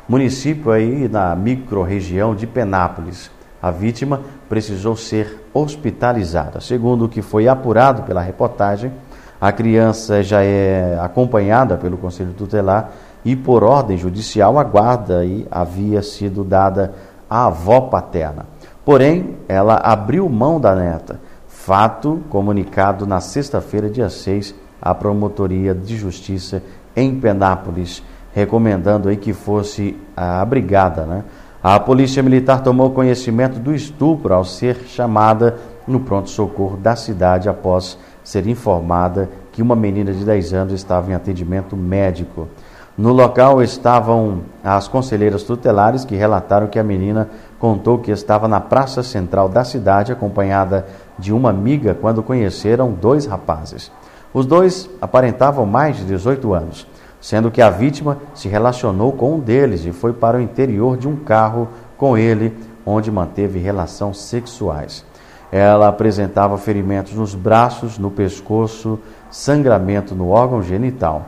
município 0.09 0.71
aí 0.71 1.07
na 1.07 1.33
microrregião 1.37 2.35
de 2.35 2.45
Penápolis. 2.45 3.31
A 3.61 3.71
vítima 3.71 4.19
precisou 4.49 4.97
ser 4.97 5.41
hospitalizada. 5.53 6.59
Segundo 6.59 7.05
o 7.05 7.09
que 7.09 7.21
foi 7.21 7.47
apurado 7.47 8.03
pela 8.03 8.21
reportagem, 8.21 8.91
a 9.39 9.51
criança 9.51 10.23
já 10.23 10.43
é 10.43 10.97
acompanhada 10.99 11.77
pelo 11.77 11.97
Conselho 11.97 12.33
Tutelar 12.33 12.91
e, 13.23 13.35
por 13.35 13.63
ordem 13.63 13.97
judicial, 13.97 14.57
a 14.57 14.63
guarda 14.63 15.19
aí 15.19 15.47
havia 15.51 16.01
sido 16.01 16.43
dada 16.43 16.93
à 17.29 17.45
avó 17.45 17.81
paterna. 17.81 18.45
Porém, 18.83 19.35
ela 19.47 19.75
abriu 19.75 20.27
mão 20.29 20.59
da 20.59 20.73
neta. 20.73 21.19
Fato 21.47 22.21
comunicado 22.29 23.05
na 23.05 23.19
sexta-feira, 23.19 23.89
dia 23.89 24.09
6, 24.09 24.55
à 24.81 24.95
Promotoria 24.95 25.75
de 25.75 25.97
Justiça 25.97 26.63
em 26.95 27.19
Penápolis, 27.19 28.01
recomendando 28.33 29.09
aí 29.09 29.17
que 29.17 29.33
fosse 29.33 29.97
abrigada. 30.15 31.05
Né? 31.05 31.23
A 31.61 31.79
Polícia 31.79 32.23
Militar 32.23 32.63
tomou 32.63 32.91
conhecimento 32.91 33.59
do 33.59 33.75
estupro 33.75 34.33
ao 34.33 34.45
ser 34.45 34.85
chamada 34.87 35.57
no 35.87 35.99
pronto-socorro 35.99 36.77
da 36.77 36.95
cidade 36.95 37.49
após 37.49 37.97
ser 38.27 38.45
informada 38.45 39.29
que 39.53 39.61
uma 39.61 39.73
menina 39.73 40.11
de 40.11 40.25
10 40.25 40.53
anos 40.53 40.73
estava 40.73 41.09
em 41.09 41.13
atendimento 41.13 41.77
médico. 41.77 42.49
No 42.97 43.13
local 43.13 43.63
estavam 43.63 44.41
as 44.61 44.85
conselheiras 44.85 45.43
tutelares 45.43 46.03
que 46.03 46.13
relataram 46.13 46.67
que 46.67 46.77
a 46.77 46.83
menina 46.83 47.29
contou 47.57 47.99
que 47.99 48.11
estava 48.11 48.45
na 48.45 48.59
praça 48.59 49.01
central 49.01 49.47
da 49.47 49.63
cidade 49.63 50.11
acompanhada 50.11 50.85
de 51.17 51.31
uma 51.31 51.51
amiga 51.51 51.95
quando 51.95 52.21
conheceram 52.21 52.91
dois 52.91 53.25
rapazes. 53.25 53.89
Os 54.33 54.45
dois 54.45 54.89
aparentavam 54.99 55.65
mais 55.65 55.95
de 55.95 56.03
18 56.03 56.53
anos, 56.53 56.85
sendo 57.21 57.49
que 57.49 57.61
a 57.61 57.69
vítima 57.69 58.17
se 58.33 58.49
relacionou 58.49 59.13
com 59.13 59.35
um 59.35 59.39
deles 59.39 59.85
e 59.85 59.93
foi 59.93 60.11
para 60.11 60.37
o 60.37 60.41
interior 60.41 60.97
de 60.97 61.07
um 61.07 61.15
carro 61.15 61.69
com 61.97 62.17
ele, 62.17 62.53
onde 62.85 63.09
manteve 63.09 63.57
relações 63.57 64.17
sexuais. 64.17 65.05
Ela 65.51 65.87
apresentava 65.87 66.57
ferimentos 66.57 67.13
nos 67.13 67.33
braços, 67.33 67.97
no 67.97 68.11
pescoço, 68.11 68.99
sangramento 69.29 70.13
no 70.13 70.29
órgão 70.29 70.61
genital. 70.61 71.25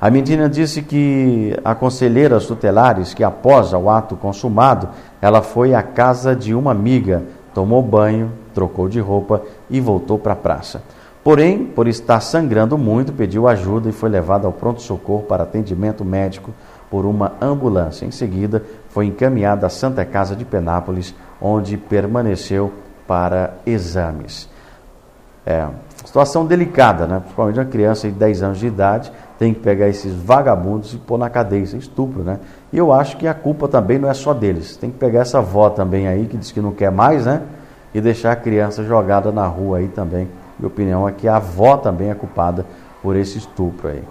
A 0.00 0.10
menina 0.10 0.48
disse 0.48 0.80
que 0.82 1.54
a 1.62 1.74
conselheira 1.74 2.40
tutelares 2.40 3.12
que 3.12 3.22
após 3.22 3.72
o 3.72 3.90
ato 3.90 4.16
consumado, 4.16 4.88
ela 5.20 5.42
foi 5.42 5.74
à 5.74 5.82
casa 5.82 6.34
de 6.34 6.54
uma 6.54 6.70
amiga, 6.70 7.22
tomou 7.52 7.82
banho, 7.82 8.32
trocou 8.54 8.88
de 8.88 8.98
roupa 8.98 9.42
e 9.68 9.78
voltou 9.78 10.18
para 10.18 10.32
a 10.32 10.36
praça. 10.36 10.82
Porém, 11.22 11.66
por 11.66 11.86
estar 11.86 12.20
sangrando 12.20 12.78
muito, 12.78 13.12
pediu 13.12 13.46
ajuda 13.46 13.90
e 13.90 13.92
foi 13.92 14.08
levada 14.08 14.46
ao 14.46 14.52
pronto-socorro 14.54 15.24
para 15.24 15.42
atendimento 15.42 16.02
médico 16.02 16.50
por 16.90 17.04
uma 17.04 17.34
ambulância. 17.40 18.06
Em 18.06 18.10
seguida, 18.10 18.64
foi 18.88 19.04
encaminhada 19.04 19.66
à 19.66 19.70
Santa 19.70 20.02
Casa 20.06 20.34
de 20.34 20.46
Penápolis, 20.46 21.14
onde 21.38 21.76
permaneceu 21.76 22.72
para 23.10 23.54
exames. 23.66 24.48
É, 25.44 25.66
situação 26.04 26.46
delicada, 26.46 27.08
né? 27.08 27.18
Principalmente 27.18 27.58
uma 27.58 27.64
criança 27.64 28.06
de 28.06 28.14
10 28.14 28.42
anos 28.44 28.58
de 28.58 28.68
idade 28.68 29.10
tem 29.36 29.52
que 29.52 29.58
pegar 29.58 29.88
esses 29.88 30.14
vagabundos 30.14 30.94
e 30.94 30.96
pôr 30.96 31.18
na 31.18 31.28
cadeia, 31.28 31.64
isso 31.64 31.74
é 31.74 31.80
estupro, 31.80 32.22
né? 32.22 32.38
E 32.72 32.78
eu 32.78 32.92
acho 32.92 33.16
que 33.16 33.26
a 33.26 33.34
culpa 33.34 33.66
também 33.66 33.98
não 33.98 34.08
é 34.08 34.14
só 34.14 34.32
deles. 34.32 34.76
Tem 34.76 34.92
que 34.92 34.96
pegar 34.96 35.22
essa 35.22 35.38
avó 35.38 35.68
também 35.70 36.06
aí, 36.06 36.26
que 36.26 36.36
diz 36.36 36.52
que 36.52 36.60
não 36.60 36.70
quer 36.70 36.92
mais, 36.92 37.26
né? 37.26 37.42
E 37.92 38.00
deixar 38.00 38.30
a 38.30 38.36
criança 38.36 38.84
jogada 38.84 39.32
na 39.32 39.44
rua 39.44 39.78
aí 39.78 39.88
também. 39.88 40.28
Minha 40.56 40.68
opinião 40.68 41.08
é 41.08 41.10
que 41.10 41.26
a 41.26 41.34
avó 41.34 41.78
também 41.78 42.10
é 42.10 42.14
culpada 42.14 42.64
por 43.02 43.16
esse 43.16 43.38
estupro 43.38 43.88
aí. 43.88 44.04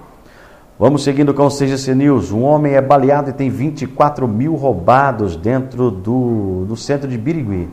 Vamos 0.77 1.05
seguindo 1.05 1.33
com 1.33 1.45
o 1.45 1.49
CGC 1.49 1.95
News. 1.95 2.33
Um 2.33 2.43
homem 2.43 2.73
é 2.73 2.81
baleado 2.81 3.29
e 3.29 3.33
tem 3.33 3.49
24 3.49 4.27
mil 4.27 4.55
roubados 4.55 5.37
dentro 5.37 5.89
do, 5.89 6.65
do 6.65 6.75
centro 6.75 7.07
de 7.07 7.17
Birigui. 7.17 7.69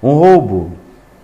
Um 0.00 0.12
roubo 0.12 0.70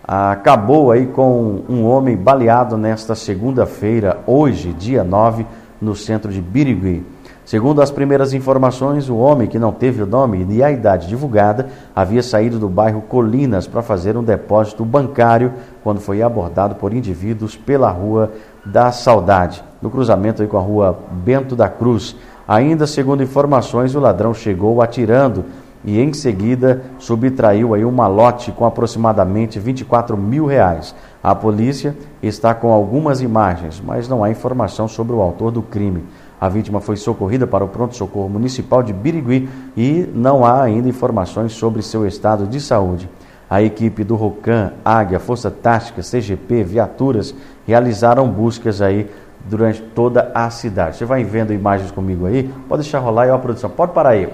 acabou 0.02 0.90
aí 0.90 1.07
com 1.07 1.62
um 1.69 1.85
homem 1.85 2.16
baleado 2.16 2.76
nesta 2.76 3.14
segunda-feira, 3.14 4.19
hoje, 4.26 4.73
dia 4.73 5.04
9, 5.04 5.47
no 5.81 5.95
centro 5.95 6.33
de 6.33 6.43
Birigui. 6.43 7.07
Segundo 7.45 7.81
as 7.81 7.93
primeiras 7.93 8.33
informações, 8.33 9.09
o 9.09 9.16
homem, 9.16 9.47
que 9.47 9.61
não 9.61 9.71
teve 9.71 10.02
o 10.02 10.07
nome 10.07 10.45
e 10.50 10.62
a 10.62 10.73
idade 10.73 11.07
divulgada, 11.07 11.69
havia 11.95 12.23
saído 12.23 12.59
do 12.59 12.69
bairro 12.69 13.02
Colinas 13.02 13.66
para 13.69 13.81
fazer 13.81 14.16
um 14.16 14.25
depósito 14.25 14.85
bancário 14.85 15.52
quando 15.85 16.00
foi 16.00 16.21
abordado 16.21 16.75
por 16.75 16.93
indivíduos 16.93 17.54
pela 17.54 17.90
Rua 17.90 18.33
da 18.64 18.90
Saudade, 18.90 19.62
no 19.81 19.90
cruzamento 19.90 20.45
com 20.49 20.57
a 20.57 20.61
Rua 20.61 20.99
Bento 21.12 21.54
da 21.54 21.69
Cruz. 21.69 22.16
Ainda 22.49 22.87
segundo 22.87 23.23
informações, 23.23 23.95
o 23.95 24.00
ladrão 24.00 24.35
chegou 24.35 24.83
atirando 24.83 25.45
e 25.85 26.00
em 26.00 26.12
seguida 26.12 26.83
subtraiu 26.99 27.75
aí 27.75 27.85
um 27.85 27.91
malote 27.91 28.50
com 28.53 28.64
aproximadamente 28.64 29.59
24 29.59 30.17
mil 30.17 30.47
reais. 30.47 30.95
A 31.23 31.35
polícia 31.35 31.97
está 32.23 32.55
com 32.55 32.73
algumas 32.73 33.21
imagens, 33.21 33.83
mas 33.85 34.09
não 34.09 34.25
há 34.25 34.31
informação 34.31 34.88
sobre 34.88 35.14
o 35.14 35.21
autor 35.21 35.50
do 35.50 35.62
crime. 35.62 36.05
A 36.41 36.49
vítima 36.49 36.81
foi 36.81 36.97
socorrida 36.97 37.47
para 37.47 37.64
o 37.64 37.69
pronto-socorro 37.69 38.29
municipal 38.29 38.83
de 38.83 38.93
Birigui 38.93 39.49
e 39.76 40.09
não 40.14 40.45
há 40.45 40.62
ainda 40.62 40.88
informações 40.88 41.53
sobre 41.53 41.83
seu 41.83 42.07
estado 42.07 42.47
de 42.47 42.61
saúde. 42.61 43.09
A 43.49 43.62
equipe 43.62 44.03
do 44.03 44.17
ROCAM, 44.17 44.73
Águia, 44.85 45.21
Força 45.21 45.50
Tática, 45.50 46.03
CGP, 46.03 46.64
viaturas 46.64 47.35
realizaram 47.67 48.29
buscas 48.29 48.83
aí 48.83 49.09
durante 49.45 49.81
toda 49.81 50.33
a 50.35 50.49
cidade. 50.50 50.97
Você 50.97 51.05
vai 51.05 51.23
vendo 51.25 51.53
imagens 51.53 51.91
comigo 51.91 52.26
aí? 52.26 52.50
Pode 52.69 52.83
deixar 52.83 52.99
rolar 52.99 53.25
aí, 53.25 53.31
ó, 53.31 53.38
produção. 53.38 53.71
Pode 53.71 53.93
parar 53.93 54.11
aí. 54.11 54.29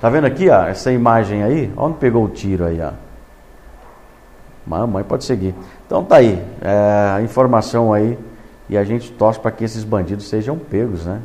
Tá 0.00 0.08
vendo 0.08 0.26
aqui, 0.26 0.48
ó, 0.48 0.64
essa 0.64 0.92
imagem 0.92 1.42
aí? 1.42 1.72
Onde 1.76 1.98
pegou 1.98 2.24
o 2.24 2.28
tiro 2.28 2.64
aí, 2.64 2.80
ó? 2.80 2.92
Mamãe, 4.64 5.02
pode 5.02 5.24
seguir. 5.24 5.54
Então 5.86 6.04
tá 6.04 6.16
aí, 6.16 6.44
é, 6.60 7.14
a 7.16 7.22
informação 7.22 7.92
aí 7.92 8.18
e 8.68 8.76
a 8.76 8.84
gente 8.84 9.10
torce 9.10 9.40
para 9.40 9.50
que 9.50 9.64
esses 9.64 9.82
bandidos 9.82 10.28
sejam 10.28 10.58
pegos, 10.58 11.06
né? 11.06 11.20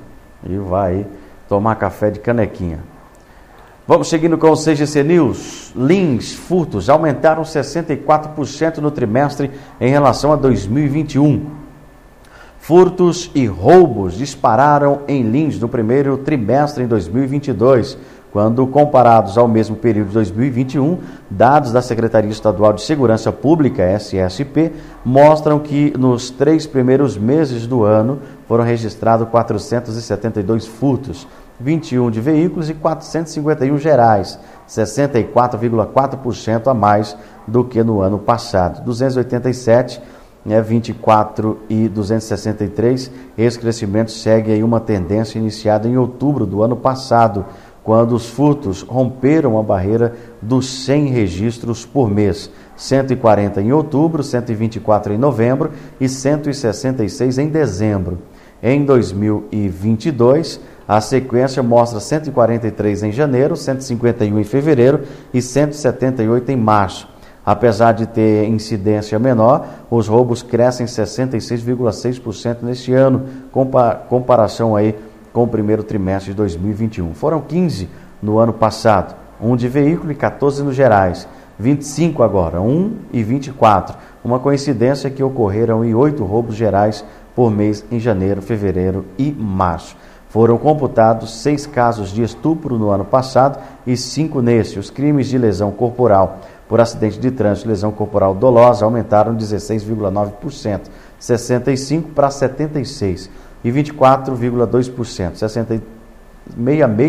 E 0.47 0.57
vai 0.57 1.05
tomar 1.47 1.75
café 1.75 2.09
de 2.09 2.19
canequinha. 2.19 2.79
Vamos 3.85 4.07
seguindo 4.07 4.37
com 4.37 4.49
o 4.49 4.55
CGC 4.55 5.03
News. 5.03 5.73
Lins, 5.75 6.33
furtos 6.33 6.89
aumentaram 6.89 7.43
64% 7.43 8.77
no 8.77 8.89
trimestre 8.89 9.51
em 9.79 9.89
relação 9.89 10.31
a 10.31 10.37
2021. 10.37 11.45
Furtos 12.59 13.29
e 13.35 13.45
roubos 13.45 14.13
dispararam 14.13 15.01
em 15.05 15.21
Lins 15.23 15.59
no 15.59 15.67
primeiro 15.67 16.17
trimestre 16.17 16.85
em 16.85 16.87
2022 16.87 17.97
quando 18.33 18.65
comparados 18.65 19.37
ao 19.37 19.47
mesmo 19.47 19.75
período 19.75 20.07
de 20.07 20.15
2021, 20.15 20.97
dados 21.29 21.71
da 21.71 21.83
Secretaria 21.83 22.31
Estadual 22.31 22.73
de 22.73 22.81
Segurança 22.81 23.31
Pública, 23.31 23.83
SSP, 23.83 24.71
mostram 25.05 25.59
que 25.59 25.93
nos 25.95 26.31
três 26.31 26.65
primeiros 26.65 27.15
meses 27.15 27.67
do 27.67 27.83
ano 27.83 28.19
foram 28.47 28.63
registrados 28.63 29.29
472 29.29 30.65
furtos, 30.65 31.27
21 31.59 32.09
de 32.09 32.19
veículos 32.19 32.71
e 32.71 32.73
451 32.73 33.77
gerais, 33.77 34.39
64,4% 34.67 36.71
a 36.71 36.73
mais 36.73 37.15
do 37.47 37.63
que 37.63 37.83
no 37.83 38.01
ano 38.01 38.17
passado. 38.17 38.83
287 38.83 40.01
né, 40.45 40.61
24 40.61 41.59
e 41.69 41.87
263. 41.87 43.11
Esse 43.37 43.59
crescimento 43.59 44.11
segue 44.11 44.51
aí 44.51 44.63
uma 44.63 44.79
tendência 44.79 45.39
iniciada 45.39 45.87
em 45.87 45.97
outubro 45.97 46.45
do 46.45 46.63
ano 46.63 46.75
passado, 46.75 47.45
quando 47.83 48.13
os 48.15 48.29
furtos 48.29 48.81
romperam 48.81 49.59
a 49.59 49.63
barreira 49.63 50.13
dos 50.41 50.85
100 50.85 51.07
registros 51.07 51.85
por 51.85 52.09
mês, 52.09 52.49
140 52.77 53.61
em 53.61 53.73
outubro, 53.73 54.23
124 54.23 55.13
em 55.13 55.17
novembro 55.17 55.71
e 55.99 56.07
166 56.07 57.37
em 57.37 57.49
dezembro. 57.49 58.19
Em 58.61 58.85
2022, 58.85 60.61
a 60.87 61.01
sequência 61.01 61.61
mostra 61.61 61.99
143 61.99 63.03
em 63.03 63.11
janeiro, 63.11 63.57
151 63.57 64.39
em 64.39 64.43
fevereiro 64.43 65.01
e 65.33 65.41
178 65.41 66.51
em 66.51 66.55
março. 66.55 67.09
Apesar 67.45 67.91
de 67.91 68.07
ter 68.07 68.47
incidência 68.47 69.19
menor, 69.19 69.67
os 69.91 70.07
roubos 70.07 70.41
crescem 70.41 70.85
66,6% 70.85 72.59
neste 72.61 72.93
ano, 72.93 73.23
comparação 74.07 74.77
aí 74.77 74.95
com 75.33 75.43
o 75.43 75.47
primeiro 75.47 75.83
trimestre 75.83 76.31
de 76.31 76.37
2021. 76.37 77.13
Foram 77.15 77.41
15 77.41 77.89
no 78.21 78.37
ano 78.37 78.53
passado, 78.53 79.15
um 79.41 79.55
de 79.55 79.67
veículo 79.67 80.11
e 80.11 80.15
14 80.15 80.63
nos 80.63 80.75
gerais. 80.75 81.27
25 81.59 82.23
agora, 82.23 82.61
1 82.61 82.95
e 83.11 83.23
24. 83.23 83.97
Uma 84.23 84.39
coincidência 84.39 85.09
que 85.09 85.23
ocorreram 85.23 85.83
em 85.83 85.93
oito 85.93 86.23
roubos 86.23 86.55
gerais 86.55 87.03
por 87.35 87.51
mês 87.51 87.83
em 87.91 87.99
janeiro, 87.99 88.41
fevereiro 88.41 89.05
e 89.17 89.31
março. 89.31 89.95
Foram 90.29 90.57
computados 90.57 91.41
seis 91.41 91.67
casos 91.67 92.09
de 92.09 92.23
estupro 92.23 92.79
no 92.79 92.89
ano 92.89 93.05
passado 93.05 93.59
e 93.85 93.95
cinco 93.95 94.41
nesse. 94.41 94.79
Os 94.79 94.89
crimes 94.89 95.27
de 95.27 95.37
lesão 95.37 95.69
corporal 95.71 96.39
por 96.67 96.81
acidente 96.81 97.19
de 97.19 97.29
trânsito 97.29 97.67
lesão 97.67 97.91
corporal 97.91 98.33
dolosa 98.33 98.83
aumentaram 98.83 99.35
16,9%, 99.35 100.81
65 101.19 102.09
para 102.09 102.31
76 102.31 103.29
e 103.63 103.71
24,2%, 103.71 105.35
66 105.35 105.81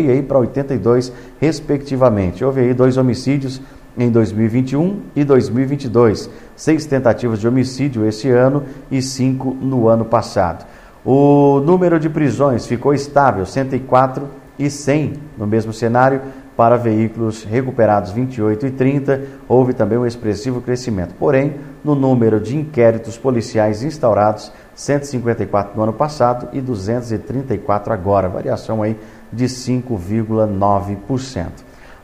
aí 0.09 0.23
para 0.23 0.39
82 0.39 1.11
respectivamente. 1.39 2.43
Houve 2.43 2.61
aí 2.61 2.73
dois 2.73 2.97
homicídios 2.97 3.61
em 3.97 4.09
2021 4.09 5.01
e 5.15 5.23
2022, 5.23 6.29
seis 6.55 6.85
tentativas 6.85 7.39
de 7.39 7.47
homicídio 7.47 8.05
esse 8.05 8.29
ano 8.29 8.63
e 8.91 9.01
cinco 9.01 9.53
no 9.53 9.87
ano 9.87 10.05
passado. 10.05 10.65
O 11.03 11.61
número 11.61 11.99
de 11.99 12.09
prisões 12.09 12.65
ficou 12.65 12.93
estável, 12.93 13.45
104 13.45 14.27
e 14.57 14.69
100 14.69 15.13
no 15.37 15.45
mesmo 15.45 15.71
cenário, 15.71 16.21
para 16.55 16.77
veículos 16.77 17.43
recuperados 17.43 18.11
28 18.11 18.67
e 18.67 18.71
30, 18.71 19.21
houve 19.47 19.73
também 19.73 19.97
um 19.97 20.05
expressivo 20.05 20.61
crescimento. 20.61 21.15
Porém, 21.19 21.55
no 21.83 21.95
número 21.95 22.39
de 22.39 22.55
inquéritos 22.55 23.17
policiais 23.17 23.83
instaurados, 23.83 24.51
154 24.73 25.75
no 25.75 25.83
ano 25.83 25.93
passado 25.93 26.47
e 26.53 26.61
234 26.61 27.93
agora, 27.93 28.29
variação 28.29 28.81
aí 28.81 28.97
de 29.31 29.45
5,9%. 29.45 31.47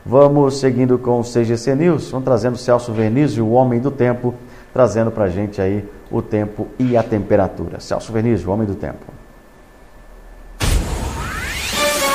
Vamos 0.04 0.58
seguindo 0.58 0.98
com 0.98 1.20
o 1.20 1.22
CGC 1.22 1.76
News, 1.76 2.10
vamos 2.10 2.24
trazendo 2.24 2.58
Celso 2.58 2.92
Vernizio, 2.92 3.46
o 3.46 3.52
homem 3.52 3.80
do 3.80 3.90
tempo, 3.90 4.34
trazendo 4.72 5.10
para 5.10 5.24
a 5.24 5.28
gente 5.28 5.60
aí 5.60 5.88
o 6.10 6.20
tempo 6.20 6.66
e 6.78 6.96
a 6.96 7.02
temperatura. 7.02 7.80
Celso 7.80 8.12
Vernizio, 8.12 8.50
o 8.50 8.52
homem 8.52 8.66
do 8.66 8.74
tempo. 8.74 9.21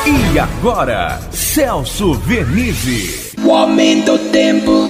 E 0.09 0.39
agora, 0.39 1.19
Celso 1.33 2.13
Vernizzi. 2.13 3.33
O 3.43 3.49
homem 3.49 4.05
do 4.05 4.17
tempo. 4.31 4.89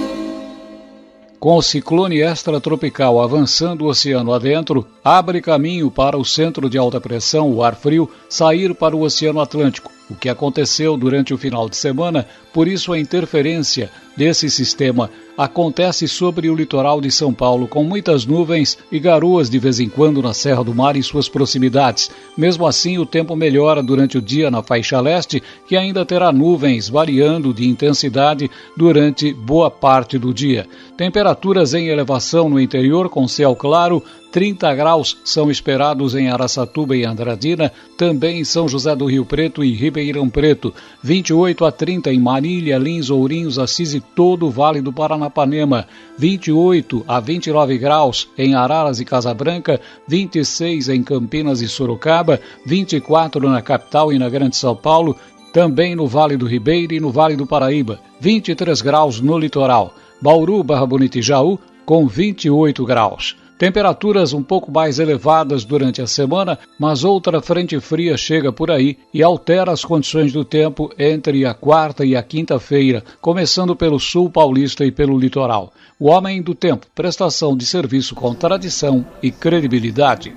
Com 1.40 1.56
o 1.56 1.62
ciclone 1.62 2.20
extratropical 2.20 3.20
avançando 3.20 3.82
o 3.82 3.88
oceano 3.88 4.32
adentro, 4.32 4.86
abre 5.02 5.40
caminho 5.40 5.90
para 5.90 6.16
o 6.16 6.24
centro 6.24 6.70
de 6.70 6.78
alta 6.78 7.00
pressão, 7.00 7.50
o 7.50 7.64
ar 7.64 7.74
frio, 7.74 8.08
sair 8.28 8.72
para 8.72 8.94
o 8.94 9.02
Oceano 9.02 9.40
Atlântico 9.40 9.90
o 10.08 10.14
que 10.14 10.28
aconteceu 10.28 10.96
durante 10.96 11.34
o 11.34 11.38
final 11.38 11.68
de 11.68 11.76
semana, 11.76 12.26
por 12.58 12.66
isso 12.66 12.92
a 12.92 12.98
interferência 12.98 13.88
desse 14.16 14.50
sistema 14.50 15.08
acontece 15.36 16.08
sobre 16.08 16.50
o 16.50 16.56
litoral 16.56 17.00
de 17.00 17.08
São 17.08 17.32
Paulo, 17.32 17.68
com 17.68 17.84
muitas 17.84 18.26
nuvens 18.26 18.76
e 18.90 18.98
garoas 18.98 19.48
de 19.48 19.60
vez 19.60 19.78
em 19.78 19.88
quando 19.88 20.20
na 20.20 20.34
Serra 20.34 20.64
do 20.64 20.74
Mar 20.74 20.96
e 20.96 21.02
suas 21.04 21.28
proximidades. 21.28 22.10
Mesmo 22.36 22.66
assim, 22.66 22.98
o 22.98 23.06
tempo 23.06 23.36
melhora 23.36 23.80
durante 23.80 24.18
o 24.18 24.20
dia 24.20 24.50
na 24.50 24.60
faixa 24.60 25.00
leste, 25.00 25.40
que 25.68 25.76
ainda 25.76 26.04
terá 26.04 26.32
nuvens 26.32 26.88
variando 26.88 27.54
de 27.54 27.68
intensidade 27.68 28.50
durante 28.76 29.32
boa 29.32 29.70
parte 29.70 30.18
do 30.18 30.34
dia. 30.34 30.66
Temperaturas 30.96 31.74
em 31.74 31.86
elevação 31.86 32.48
no 32.48 32.58
interior, 32.58 33.08
com 33.08 33.28
céu 33.28 33.54
claro, 33.54 34.02
30 34.32 34.74
graus 34.74 35.16
são 35.24 35.50
esperados 35.50 36.16
em 36.16 36.28
Araçatuba 36.28 36.96
e 36.96 37.04
Andradina, 37.04 37.72
também 37.96 38.40
em 38.40 38.44
São 38.44 38.68
José 38.68 38.94
do 38.96 39.06
Rio 39.06 39.24
Preto 39.24 39.62
e 39.62 39.72
Ribeirão 39.72 40.28
Preto, 40.28 40.74
28 41.02 41.64
a 41.64 41.72
30 41.72 42.12
em 42.12 42.18
Maringá 42.18 42.47
Família, 42.48 42.78
Lins, 42.78 43.10
Ourinhos, 43.10 43.58
Assis 43.58 43.92
e 43.92 44.00
todo 44.00 44.46
o 44.46 44.50
Vale 44.50 44.80
do 44.80 44.90
Paranapanema. 44.90 45.86
28 46.16 47.04
a 47.06 47.20
29 47.20 47.76
graus 47.76 48.26
em 48.38 48.54
Araras 48.54 48.98
e 48.98 49.04
Casa 49.04 49.34
Branca, 49.34 49.78
26 50.08 50.88
em 50.88 51.02
Campinas 51.02 51.60
e 51.60 51.68
Sorocaba, 51.68 52.40
24 52.64 53.50
na 53.50 53.60
capital 53.60 54.14
e 54.14 54.18
na 54.18 54.30
Grande 54.30 54.56
São 54.56 54.74
Paulo, 54.74 55.14
também 55.52 55.94
no 55.94 56.06
Vale 56.06 56.38
do 56.38 56.46
Ribeiro 56.46 56.94
e 56.94 57.00
no 57.00 57.10
Vale 57.10 57.36
do 57.36 57.46
Paraíba, 57.46 58.00
23 58.18 58.80
graus 58.80 59.20
no 59.20 59.38
litoral. 59.38 59.94
Bauru, 60.18 60.64
Barra 60.64 60.86
Bonita 60.86 61.18
e 61.18 61.22
Jaú, 61.22 61.58
com 61.84 62.06
28 62.06 62.82
graus. 62.86 63.36
Temperaturas 63.58 64.32
um 64.32 64.42
pouco 64.42 64.70
mais 64.70 65.00
elevadas 65.00 65.64
durante 65.64 66.00
a 66.00 66.06
semana, 66.06 66.56
mas 66.78 67.02
outra 67.02 67.42
frente 67.42 67.78
fria 67.80 68.16
chega 68.16 68.52
por 68.52 68.70
aí 68.70 68.96
e 69.12 69.20
altera 69.20 69.72
as 69.72 69.84
condições 69.84 70.32
do 70.32 70.44
tempo 70.44 70.92
entre 70.96 71.44
a 71.44 71.52
quarta 71.52 72.04
e 72.04 72.14
a 72.14 72.22
quinta-feira, 72.22 73.02
começando 73.20 73.74
pelo 73.74 73.98
sul 73.98 74.30
paulista 74.30 74.84
e 74.84 74.92
pelo 74.92 75.18
litoral. 75.18 75.72
O 75.98 76.06
Homem 76.08 76.40
do 76.40 76.54
Tempo, 76.54 76.86
prestação 76.94 77.56
de 77.56 77.66
serviço 77.66 78.14
com 78.14 78.32
tradição 78.32 79.04
e 79.20 79.32
credibilidade. 79.32 80.32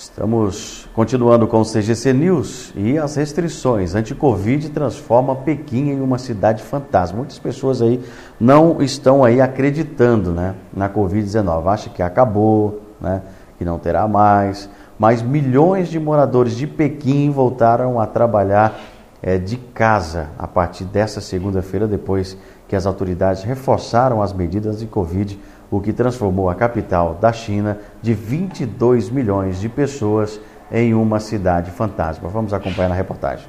Estamos 0.00 0.88
continuando 0.94 1.46
com 1.46 1.60
o 1.60 1.62
CGC 1.62 2.14
News 2.14 2.72
e 2.74 2.96
as 2.96 3.16
restrições 3.16 3.94
anti-Covid 3.94 4.70
transforma 4.70 5.36
Pequim 5.36 5.90
em 5.90 6.00
uma 6.00 6.16
cidade 6.16 6.62
fantasma. 6.62 7.18
Muitas 7.18 7.38
pessoas 7.38 7.82
aí 7.82 8.02
não 8.40 8.80
estão 8.80 9.22
aí 9.22 9.42
acreditando 9.42 10.32
né, 10.32 10.54
na 10.72 10.88
Covid-19. 10.88 11.66
Acham 11.66 11.92
que 11.92 12.02
acabou, 12.02 12.80
né, 12.98 13.20
que 13.58 13.64
não 13.64 13.78
terá 13.78 14.08
mais. 14.08 14.70
Mas 14.98 15.20
milhões 15.20 15.90
de 15.90 16.00
moradores 16.00 16.56
de 16.56 16.66
Pequim 16.66 17.30
voltaram 17.30 18.00
a 18.00 18.06
trabalhar 18.06 18.80
é, 19.22 19.36
de 19.36 19.58
casa 19.58 20.30
a 20.38 20.48
partir 20.48 20.84
dessa 20.84 21.20
segunda-feira, 21.20 21.86
depois 21.86 22.38
que 22.66 22.74
as 22.74 22.86
autoridades 22.86 23.42
reforçaram 23.42 24.22
as 24.22 24.32
medidas 24.32 24.78
de 24.78 24.86
Covid 24.86 25.38
o 25.70 25.80
que 25.80 25.92
transformou 25.92 26.50
a 26.50 26.54
capital 26.54 27.14
da 27.14 27.32
China 27.32 27.78
de 28.02 28.12
22 28.12 29.08
milhões 29.10 29.60
de 29.60 29.68
pessoas 29.68 30.40
em 30.70 30.94
uma 30.94 31.20
cidade 31.20 31.70
fantasma. 31.70 32.28
Vamos 32.28 32.52
acompanhar 32.52 32.88
na 32.88 32.94
reportagem. 32.94 33.46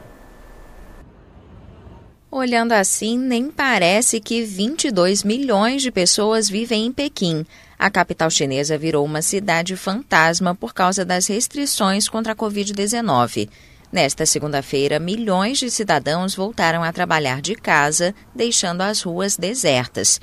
Olhando 2.30 2.72
assim, 2.72 3.18
nem 3.18 3.52
parece 3.52 4.22
que 4.22 4.44
22 4.44 5.22
milhões 5.22 5.82
de 5.82 5.92
pessoas 5.92 6.48
vivem 6.48 6.86
em 6.86 6.92
Pequim. 6.92 7.46
A 7.78 7.90
capital 7.90 8.30
chinesa 8.30 8.78
virou 8.78 9.04
uma 9.04 9.22
cidade 9.22 9.76
fantasma 9.76 10.56
por 10.56 10.74
causa 10.74 11.04
das 11.04 11.28
restrições 11.28 12.08
contra 12.08 12.32
a 12.32 12.36
Covid-19. 12.36 13.50
Nesta 13.92 14.26
segunda-feira, 14.26 14.98
milhões 14.98 15.58
de 15.58 15.70
cidadãos 15.70 16.34
voltaram 16.34 16.82
a 16.82 16.94
trabalhar 16.94 17.42
de 17.42 17.54
casa, 17.54 18.16
deixando 18.34 18.80
as 18.80 19.02
ruas 19.02 19.36
desertas. 19.36 20.22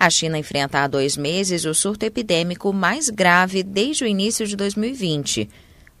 A 0.00 0.08
China 0.08 0.38
enfrenta 0.38 0.78
há 0.78 0.86
dois 0.86 1.14
meses 1.14 1.66
o 1.66 1.74
surto 1.74 2.06
epidêmico 2.06 2.72
mais 2.72 3.10
grave 3.10 3.62
desde 3.62 4.02
o 4.02 4.06
início 4.06 4.46
de 4.46 4.56
2020. 4.56 5.46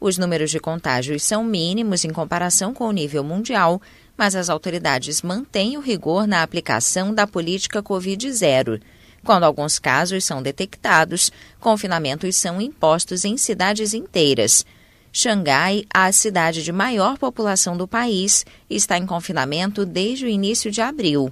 Os 0.00 0.16
números 0.16 0.50
de 0.50 0.58
contágios 0.58 1.22
são 1.22 1.44
mínimos 1.44 2.02
em 2.02 2.08
comparação 2.08 2.72
com 2.72 2.88
o 2.88 2.92
nível 2.92 3.22
mundial, 3.22 3.78
mas 4.16 4.34
as 4.34 4.48
autoridades 4.48 5.20
mantêm 5.20 5.76
o 5.76 5.82
rigor 5.82 6.26
na 6.26 6.42
aplicação 6.42 7.12
da 7.14 7.26
política 7.26 7.82
Covid-0. 7.82 8.80
Quando 9.22 9.44
alguns 9.44 9.78
casos 9.78 10.24
são 10.24 10.42
detectados, 10.42 11.30
confinamentos 11.60 12.36
são 12.36 12.58
impostos 12.58 13.26
em 13.26 13.36
cidades 13.36 13.92
inteiras. 13.92 14.64
Xangai, 15.12 15.84
a 15.92 16.10
cidade 16.10 16.62
de 16.62 16.72
maior 16.72 17.18
população 17.18 17.76
do 17.76 17.86
país, 17.86 18.46
está 18.70 18.96
em 18.96 19.04
confinamento 19.04 19.84
desde 19.84 20.24
o 20.24 20.28
início 20.28 20.70
de 20.70 20.80
abril. 20.80 21.30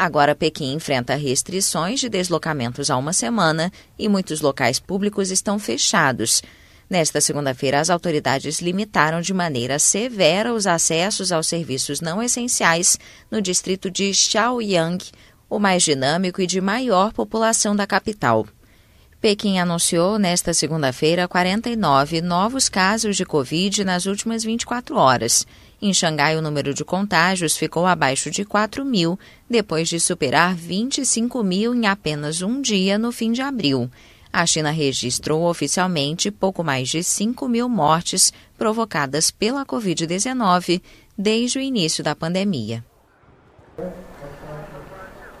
Agora, 0.00 0.32
Pequim 0.32 0.74
enfrenta 0.74 1.16
restrições 1.16 1.98
de 1.98 2.08
deslocamentos 2.08 2.88
há 2.88 2.96
uma 2.96 3.12
semana 3.12 3.72
e 3.98 4.08
muitos 4.08 4.40
locais 4.40 4.78
públicos 4.78 5.32
estão 5.32 5.58
fechados. 5.58 6.40
Nesta 6.88 7.20
segunda-feira, 7.20 7.80
as 7.80 7.90
autoridades 7.90 8.60
limitaram 8.60 9.20
de 9.20 9.34
maneira 9.34 9.76
severa 9.76 10.54
os 10.54 10.68
acessos 10.68 11.32
aos 11.32 11.48
serviços 11.48 12.00
não 12.00 12.22
essenciais 12.22 12.96
no 13.28 13.42
distrito 13.42 13.90
de 13.90 14.14
Xiaoyang, 14.14 15.04
o 15.50 15.58
mais 15.58 15.82
dinâmico 15.82 16.40
e 16.40 16.46
de 16.46 16.60
maior 16.60 17.12
população 17.12 17.74
da 17.74 17.84
capital. 17.84 18.46
Pequim 19.20 19.58
anunciou 19.58 20.16
nesta 20.16 20.54
segunda-feira 20.54 21.26
49 21.26 22.20
novos 22.22 22.68
casos 22.68 23.16
de 23.16 23.24
Covid 23.24 23.82
nas 23.82 24.06
últimas 24.06 24.44
24 24.44 24.94
horas. 24.94 25.44
Em 25.80 25.94
Xangai, 25.94 26.36
o 26.36 26.42
número 26.42 26.74
de 26.74 26.84
contágios 26.84 27.56
ficou 27.56 27.86
abaixo 27.86 28.32
de 28.32 28.44
4 28.44 28.84
mil, 28.84 29.16
depois 29.48 29.88
de 29.88 30.00
superar 30.00 30.52
25 30.52 31.40
mil 31.44 31.72
em 31.72 31.86
apenas 31.86 32.42
um 32.42 32.60
dia 32.60 32.98
no 32.98 33.12
fim 33.12 33.30
de 33.30 33.42
abril. 33.42 33.88
A 34.32 34.44
China 34.44 34.72
registrou 34.72 35.48
oficialmente 35.48 36.32
pouco 36.32 36.64
mais 36.64 36.88
de 36.88 37.04
5 37.04 37.48
mil 37.48 37.68
mortes 37.68 38.32
provocadas 38.58 39.30
pela 39.30 39.64
Covid-19 39.64 40.82
desde 41.16 41.58
o 41.58 41.62
início 41.62 42.02
da 42.02 42.14
pandemia. 42.14 42.84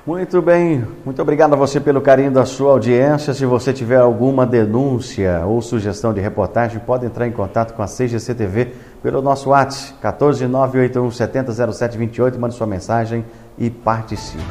Muito 0.08 0.40
bem, 0.40 0.86
muito 1.04 1.20
obrigado 1.20 1.52
a 1.52 1.56
você 1.56 1.78
pelo 1.78 2.00
carinho 2.00 2.30
da 2.30 2.46
sua 2.46 2.70
audiência. 2.70 3.34
Se 3.34 3.44
você 3.44 3.74
tiver 3.74 3.98
alguma 3.98 4.46
denúncia 4.46 5.44
ou 5.44 5.60
sugestão 5.60 6.14
de 6.14 6.20
reportagem, 6.20 6.80
pode 6.80 7.04
entrar 7.04 7.26
em 7.26 7.32
contato 7.32 7.74
com 7.74 7.82
a 7.82 7.86
CGC 7.86 8.34
TV 8.34 8.72
pelo 9.02 9.20
nosso 9.22 9.48
WhatsApp 9.50 9.94
14981700728, 10.02 12.38
mande 12.38 12.54
sua 12.54 12.66
mensagem 12.66 13.24
e 13.56 13.70
participe. 13.70 14.42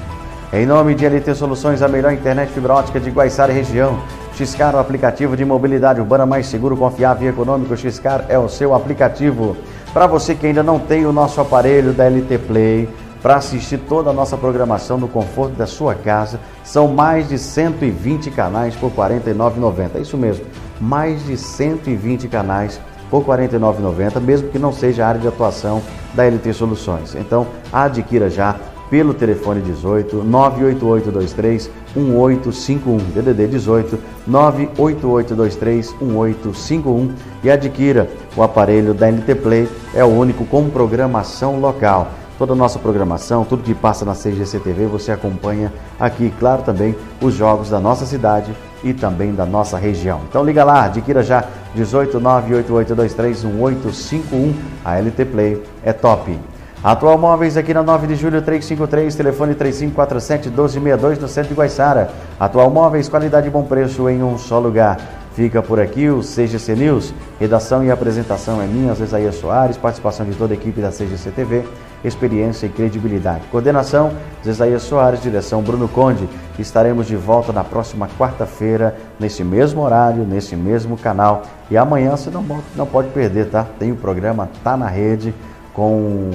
Em 0.53 0.65
nome 0.65 0.95
de 0.95 1.05
LT 1.05 1.35
Soluções, 1.35 1.81
a 1.81 1.89
melhor 1.89 2.13
internet 2.13 2.53
fibra 2.53 2.75
ótica 2.75 2.99
de 2.99 3.09
Guaiçara 3.09 3.51
e 3.51 3.55
região. 3.55 3.99
Xcar, 4.33 4.75
o 4.75 4.79
aplicativo 4.79 5.35
de 5.35 5.43
mobilidade 5.43 5.99
urbana 5.99 6.25
mais 6.25 6.47
seguro, 6.47 6.77
confiável 6.77 7.27
e 7.27 7.29
econômico. 7.29 7.75
Xcar 7.75 8.25
é 8.29 8.39
o 8.39 8.47
seu 8.47 8.73
aplicativo. 8.73 9.57
Para 9.93 10.07
você 10.07 10.35
que 10.35 10.47
ainda 10.47 10.63
não 10.63 10.79
tem 10.79 11.05
o 11.05 11.11
nosso 11.11 11.41
aparelho 11.41 11.91
da 11.91 12.07
LT 12.07 12.37
Play, 12.39 12.89
para 13.21 13.35
assistir 13.35 13.79
toda 13.89 14.11
a 14.11 14.13
nossa 14.13 14.37
programação 14.37 14.97
no 14.97 15.07
conforto 15.07 15.55
da 15.55 15.65
sua 15.65 15.95
casa, 15.95 16.39
são 16.63 16.87
mais 16.87 17.27
de 17.27 17.37
120 17.37 18.31
canais 18.31 18.75
por 18.75 18.89
R$ 18.89 19.19
49,90. 19.19 19.95
É 19.95 19.99
isso 19.99 20.17
mesmo, 20.17 20.45
mais 20.79 21.25
de 21.25 21.35
120 21.35 22.27
canais 22.27 22.79
por 23.09 23.23
R$ 23.23 23.47
49,90, 23.47 24.19
mesmo 24.19 24.49
que 24.49 24.59
não 24.59 24.73
seja 24.73 25.05
a 25.05 25.09
área 25.09 25.21
de 25.21 25.27
atuação 25.27 25.81
da 26.13 26.23
LT 26.25 26.53
Soluções. 26.53 27.15
Então, 27.15 27.47
adquira 27.71 28.29
já 28.29 28.55
pelo 28.89 29.13
telefone 29.13 29.61
18 29.61 30.23
98823 30.23 31.69
1851 31.95 32.97
DDD 33.13 33.47
18 33.47 33.99
98823 34.25 35.95
1851 36.01 37.13
e 37.43 37.51
adquira 37.51 38.09
o 38.35 38.43
aparelho 38.43 38.93
da 38.93 39.07
LT 39.07 39.35
Play, 39.35 39.69
é 39.93 40.03
o 40.03 40.07
único 40.07 40.45
com 40.45 40.69
programação 40.69 41.59
local. 41.59 42.09
Toda 42.37 42.53
a 42.53 42.55
nossa 42.55 42.77
programação, 42.77 43.43
tudo 43.43 43.63
que 43.63 43.73
passa 43.73 44.05
na 44.05 44.13
CGC 44.13 44.59
TV, 44.59 44.85
você 44.85 45.11
acompanha 45.11 45.73
aqui, 45.99 46.31
claro, 46.39 46.61
também 46.61 46.95
os 47.19 47.33
jogos 47.33 47.71
da 47.71 47.79
nossa 47.79 48.05
cidade 48.05 48.53
e 48.83 48.93
também 48.93 49.33
da 49.33 49.43
nossa 49.43 49.75
região. 49.75 50.21
Então 50.29 50.45
liga 50.45 50.63
lá, 50.63 50.83
adquira 50.83 51.23
já 51.23 51.43
18988231851. 51.83 54.53
A 54.83 54.99
LT 54.99 55.25
Play 55.25 55.63
é 55.83 55.93
top. 55.93 56.37
Atual 56.83 57.17
Móveis 57.17 57.57
aqui 57.57 57.73
na 57.73 57.81
9 57.81 58.07
de 58.07 58.15
julho 58.15 58.41
353, 58.41 59.15
telefone 59.15 59.55
3547 59.55 60.49
1262 60.49 61.19
no 61.19 61.27
centro 61.27 61.49
de 61.49 61.55
Guaiçara. 61.55 62.11
Atual 62.39 62.69
Móveis, 62.69 63.09
qualidade 63.09 63.47
e 63.47 63.49
bom 63.49 63.63
preço 63.63 64.07
em 64.07 64.21
um 64.21 64.37
só 64.37 64.59
lugar. 64.59 64.99
Fica 65.33 65.61
por 65.61 65.79
aqui 65.79 66.09
o 66.09 66.21
CGC 66.21 66.75
News. 66.75 67.13
Redação 67.39 67.83
e 67.83 67.91
apresentação 67.91 68.61
é 68.61 68.65
minha, 68.65 68.93
Zezaia 68.95 69.31
Soares, 69.31 69.77
participação 69.77 70.25
de 70.25 70.33
toda 70.33 70.53
a 70.53 70.57
equipe 70.57 70.81
da 70.81 70.89
CGC 70.89 71.31
TV, 71.31 71.63
experiência 72.03 72.65
e 72.65 72.69
credibilidade. 72.69 73.41
Coordenação, 73.51 74.11
Zezaia 74.43 74.79
Soares, 74.79 75.21
direção 75.21 75.61
Bruno 75.61 75.87
Conde. 75.87 76.27
Estaremos 76.57 77.07
de 77.07 77.15
volta 77.15 77.51
na 77.51 77.63
próxima 77.63 78.07
quarta-feira, 78.17 78.95
nesse 79.19 79.43
mesmo 79.43 79.81
horário, 79.81 80.23
nesse 80.23 80.55
mesmo 80.55 80.97
canal. 80.97 81.43
E 81.69 81.77
amanhã 81.77 82.15
você 82.15 82.29
não, 82.29 82.43
não 82.75 82.85
pode 82.85 83.09
perder, 83.09 83.49
tá? 83.49 83.65
Tem 83.77 83.91
o 83.91 83.95
programa 83.95 84.49
Tá 84.63 84.77
na 84.77 84.87
Rede 84.87 85.33
com 85.73 86.31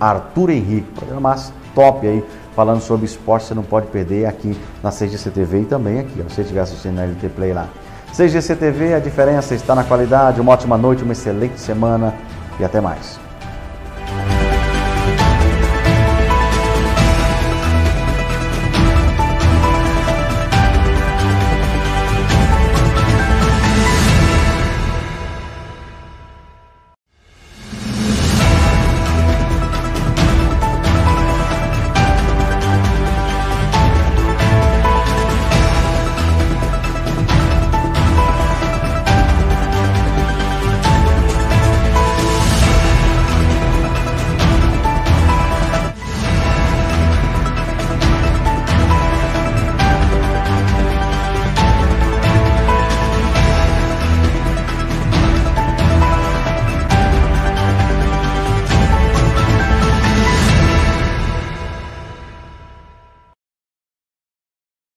Arthur 0.00 0.50
Henrique, 0.50 0.90
programa 0.92 1.36
top 1.74 2.06
aí, 2.06 2.24
falando 2.54 2.80
sobre 2.80 3.04
esporte, 3.04 3.46
você 3.46 3.54
não 3.54 3.64
pode 3.64 3.88
perder 3.88 4.26
aqui 4.26 4.56
na 4.82 4.90
CGC 4.90 5.30
TV 5.30 5.62
e 5.62 5.64
também 5.64 6.00
aqui, 6.00 6.22
ó, 6.24 6.28
se 6.28 6.36
você 6.36 6.40
estiver 6.42 6.60
assistindo 6.60 6.94
na 6.94 7.04
LT 7.04 7.28
Play 7.30 7.52
lá. 7.52 7.68
CGC 8.16 8.54
TV, 8.54 8.94
a 8.94 9.00
diferença 9.00 9.56
está 9.56 9.74
na 9.74 9.82
qualidade. 9.82 10.40
Uma 10.40 10.52
ótima 10.52 10.78
noite, 10.78 11.02
uma 11.02 11.12
excelente 11.12 11.58
semana 11.58 12.14
e 12.60 12.64
até 12.64 12.80
mais. 12.80 13.23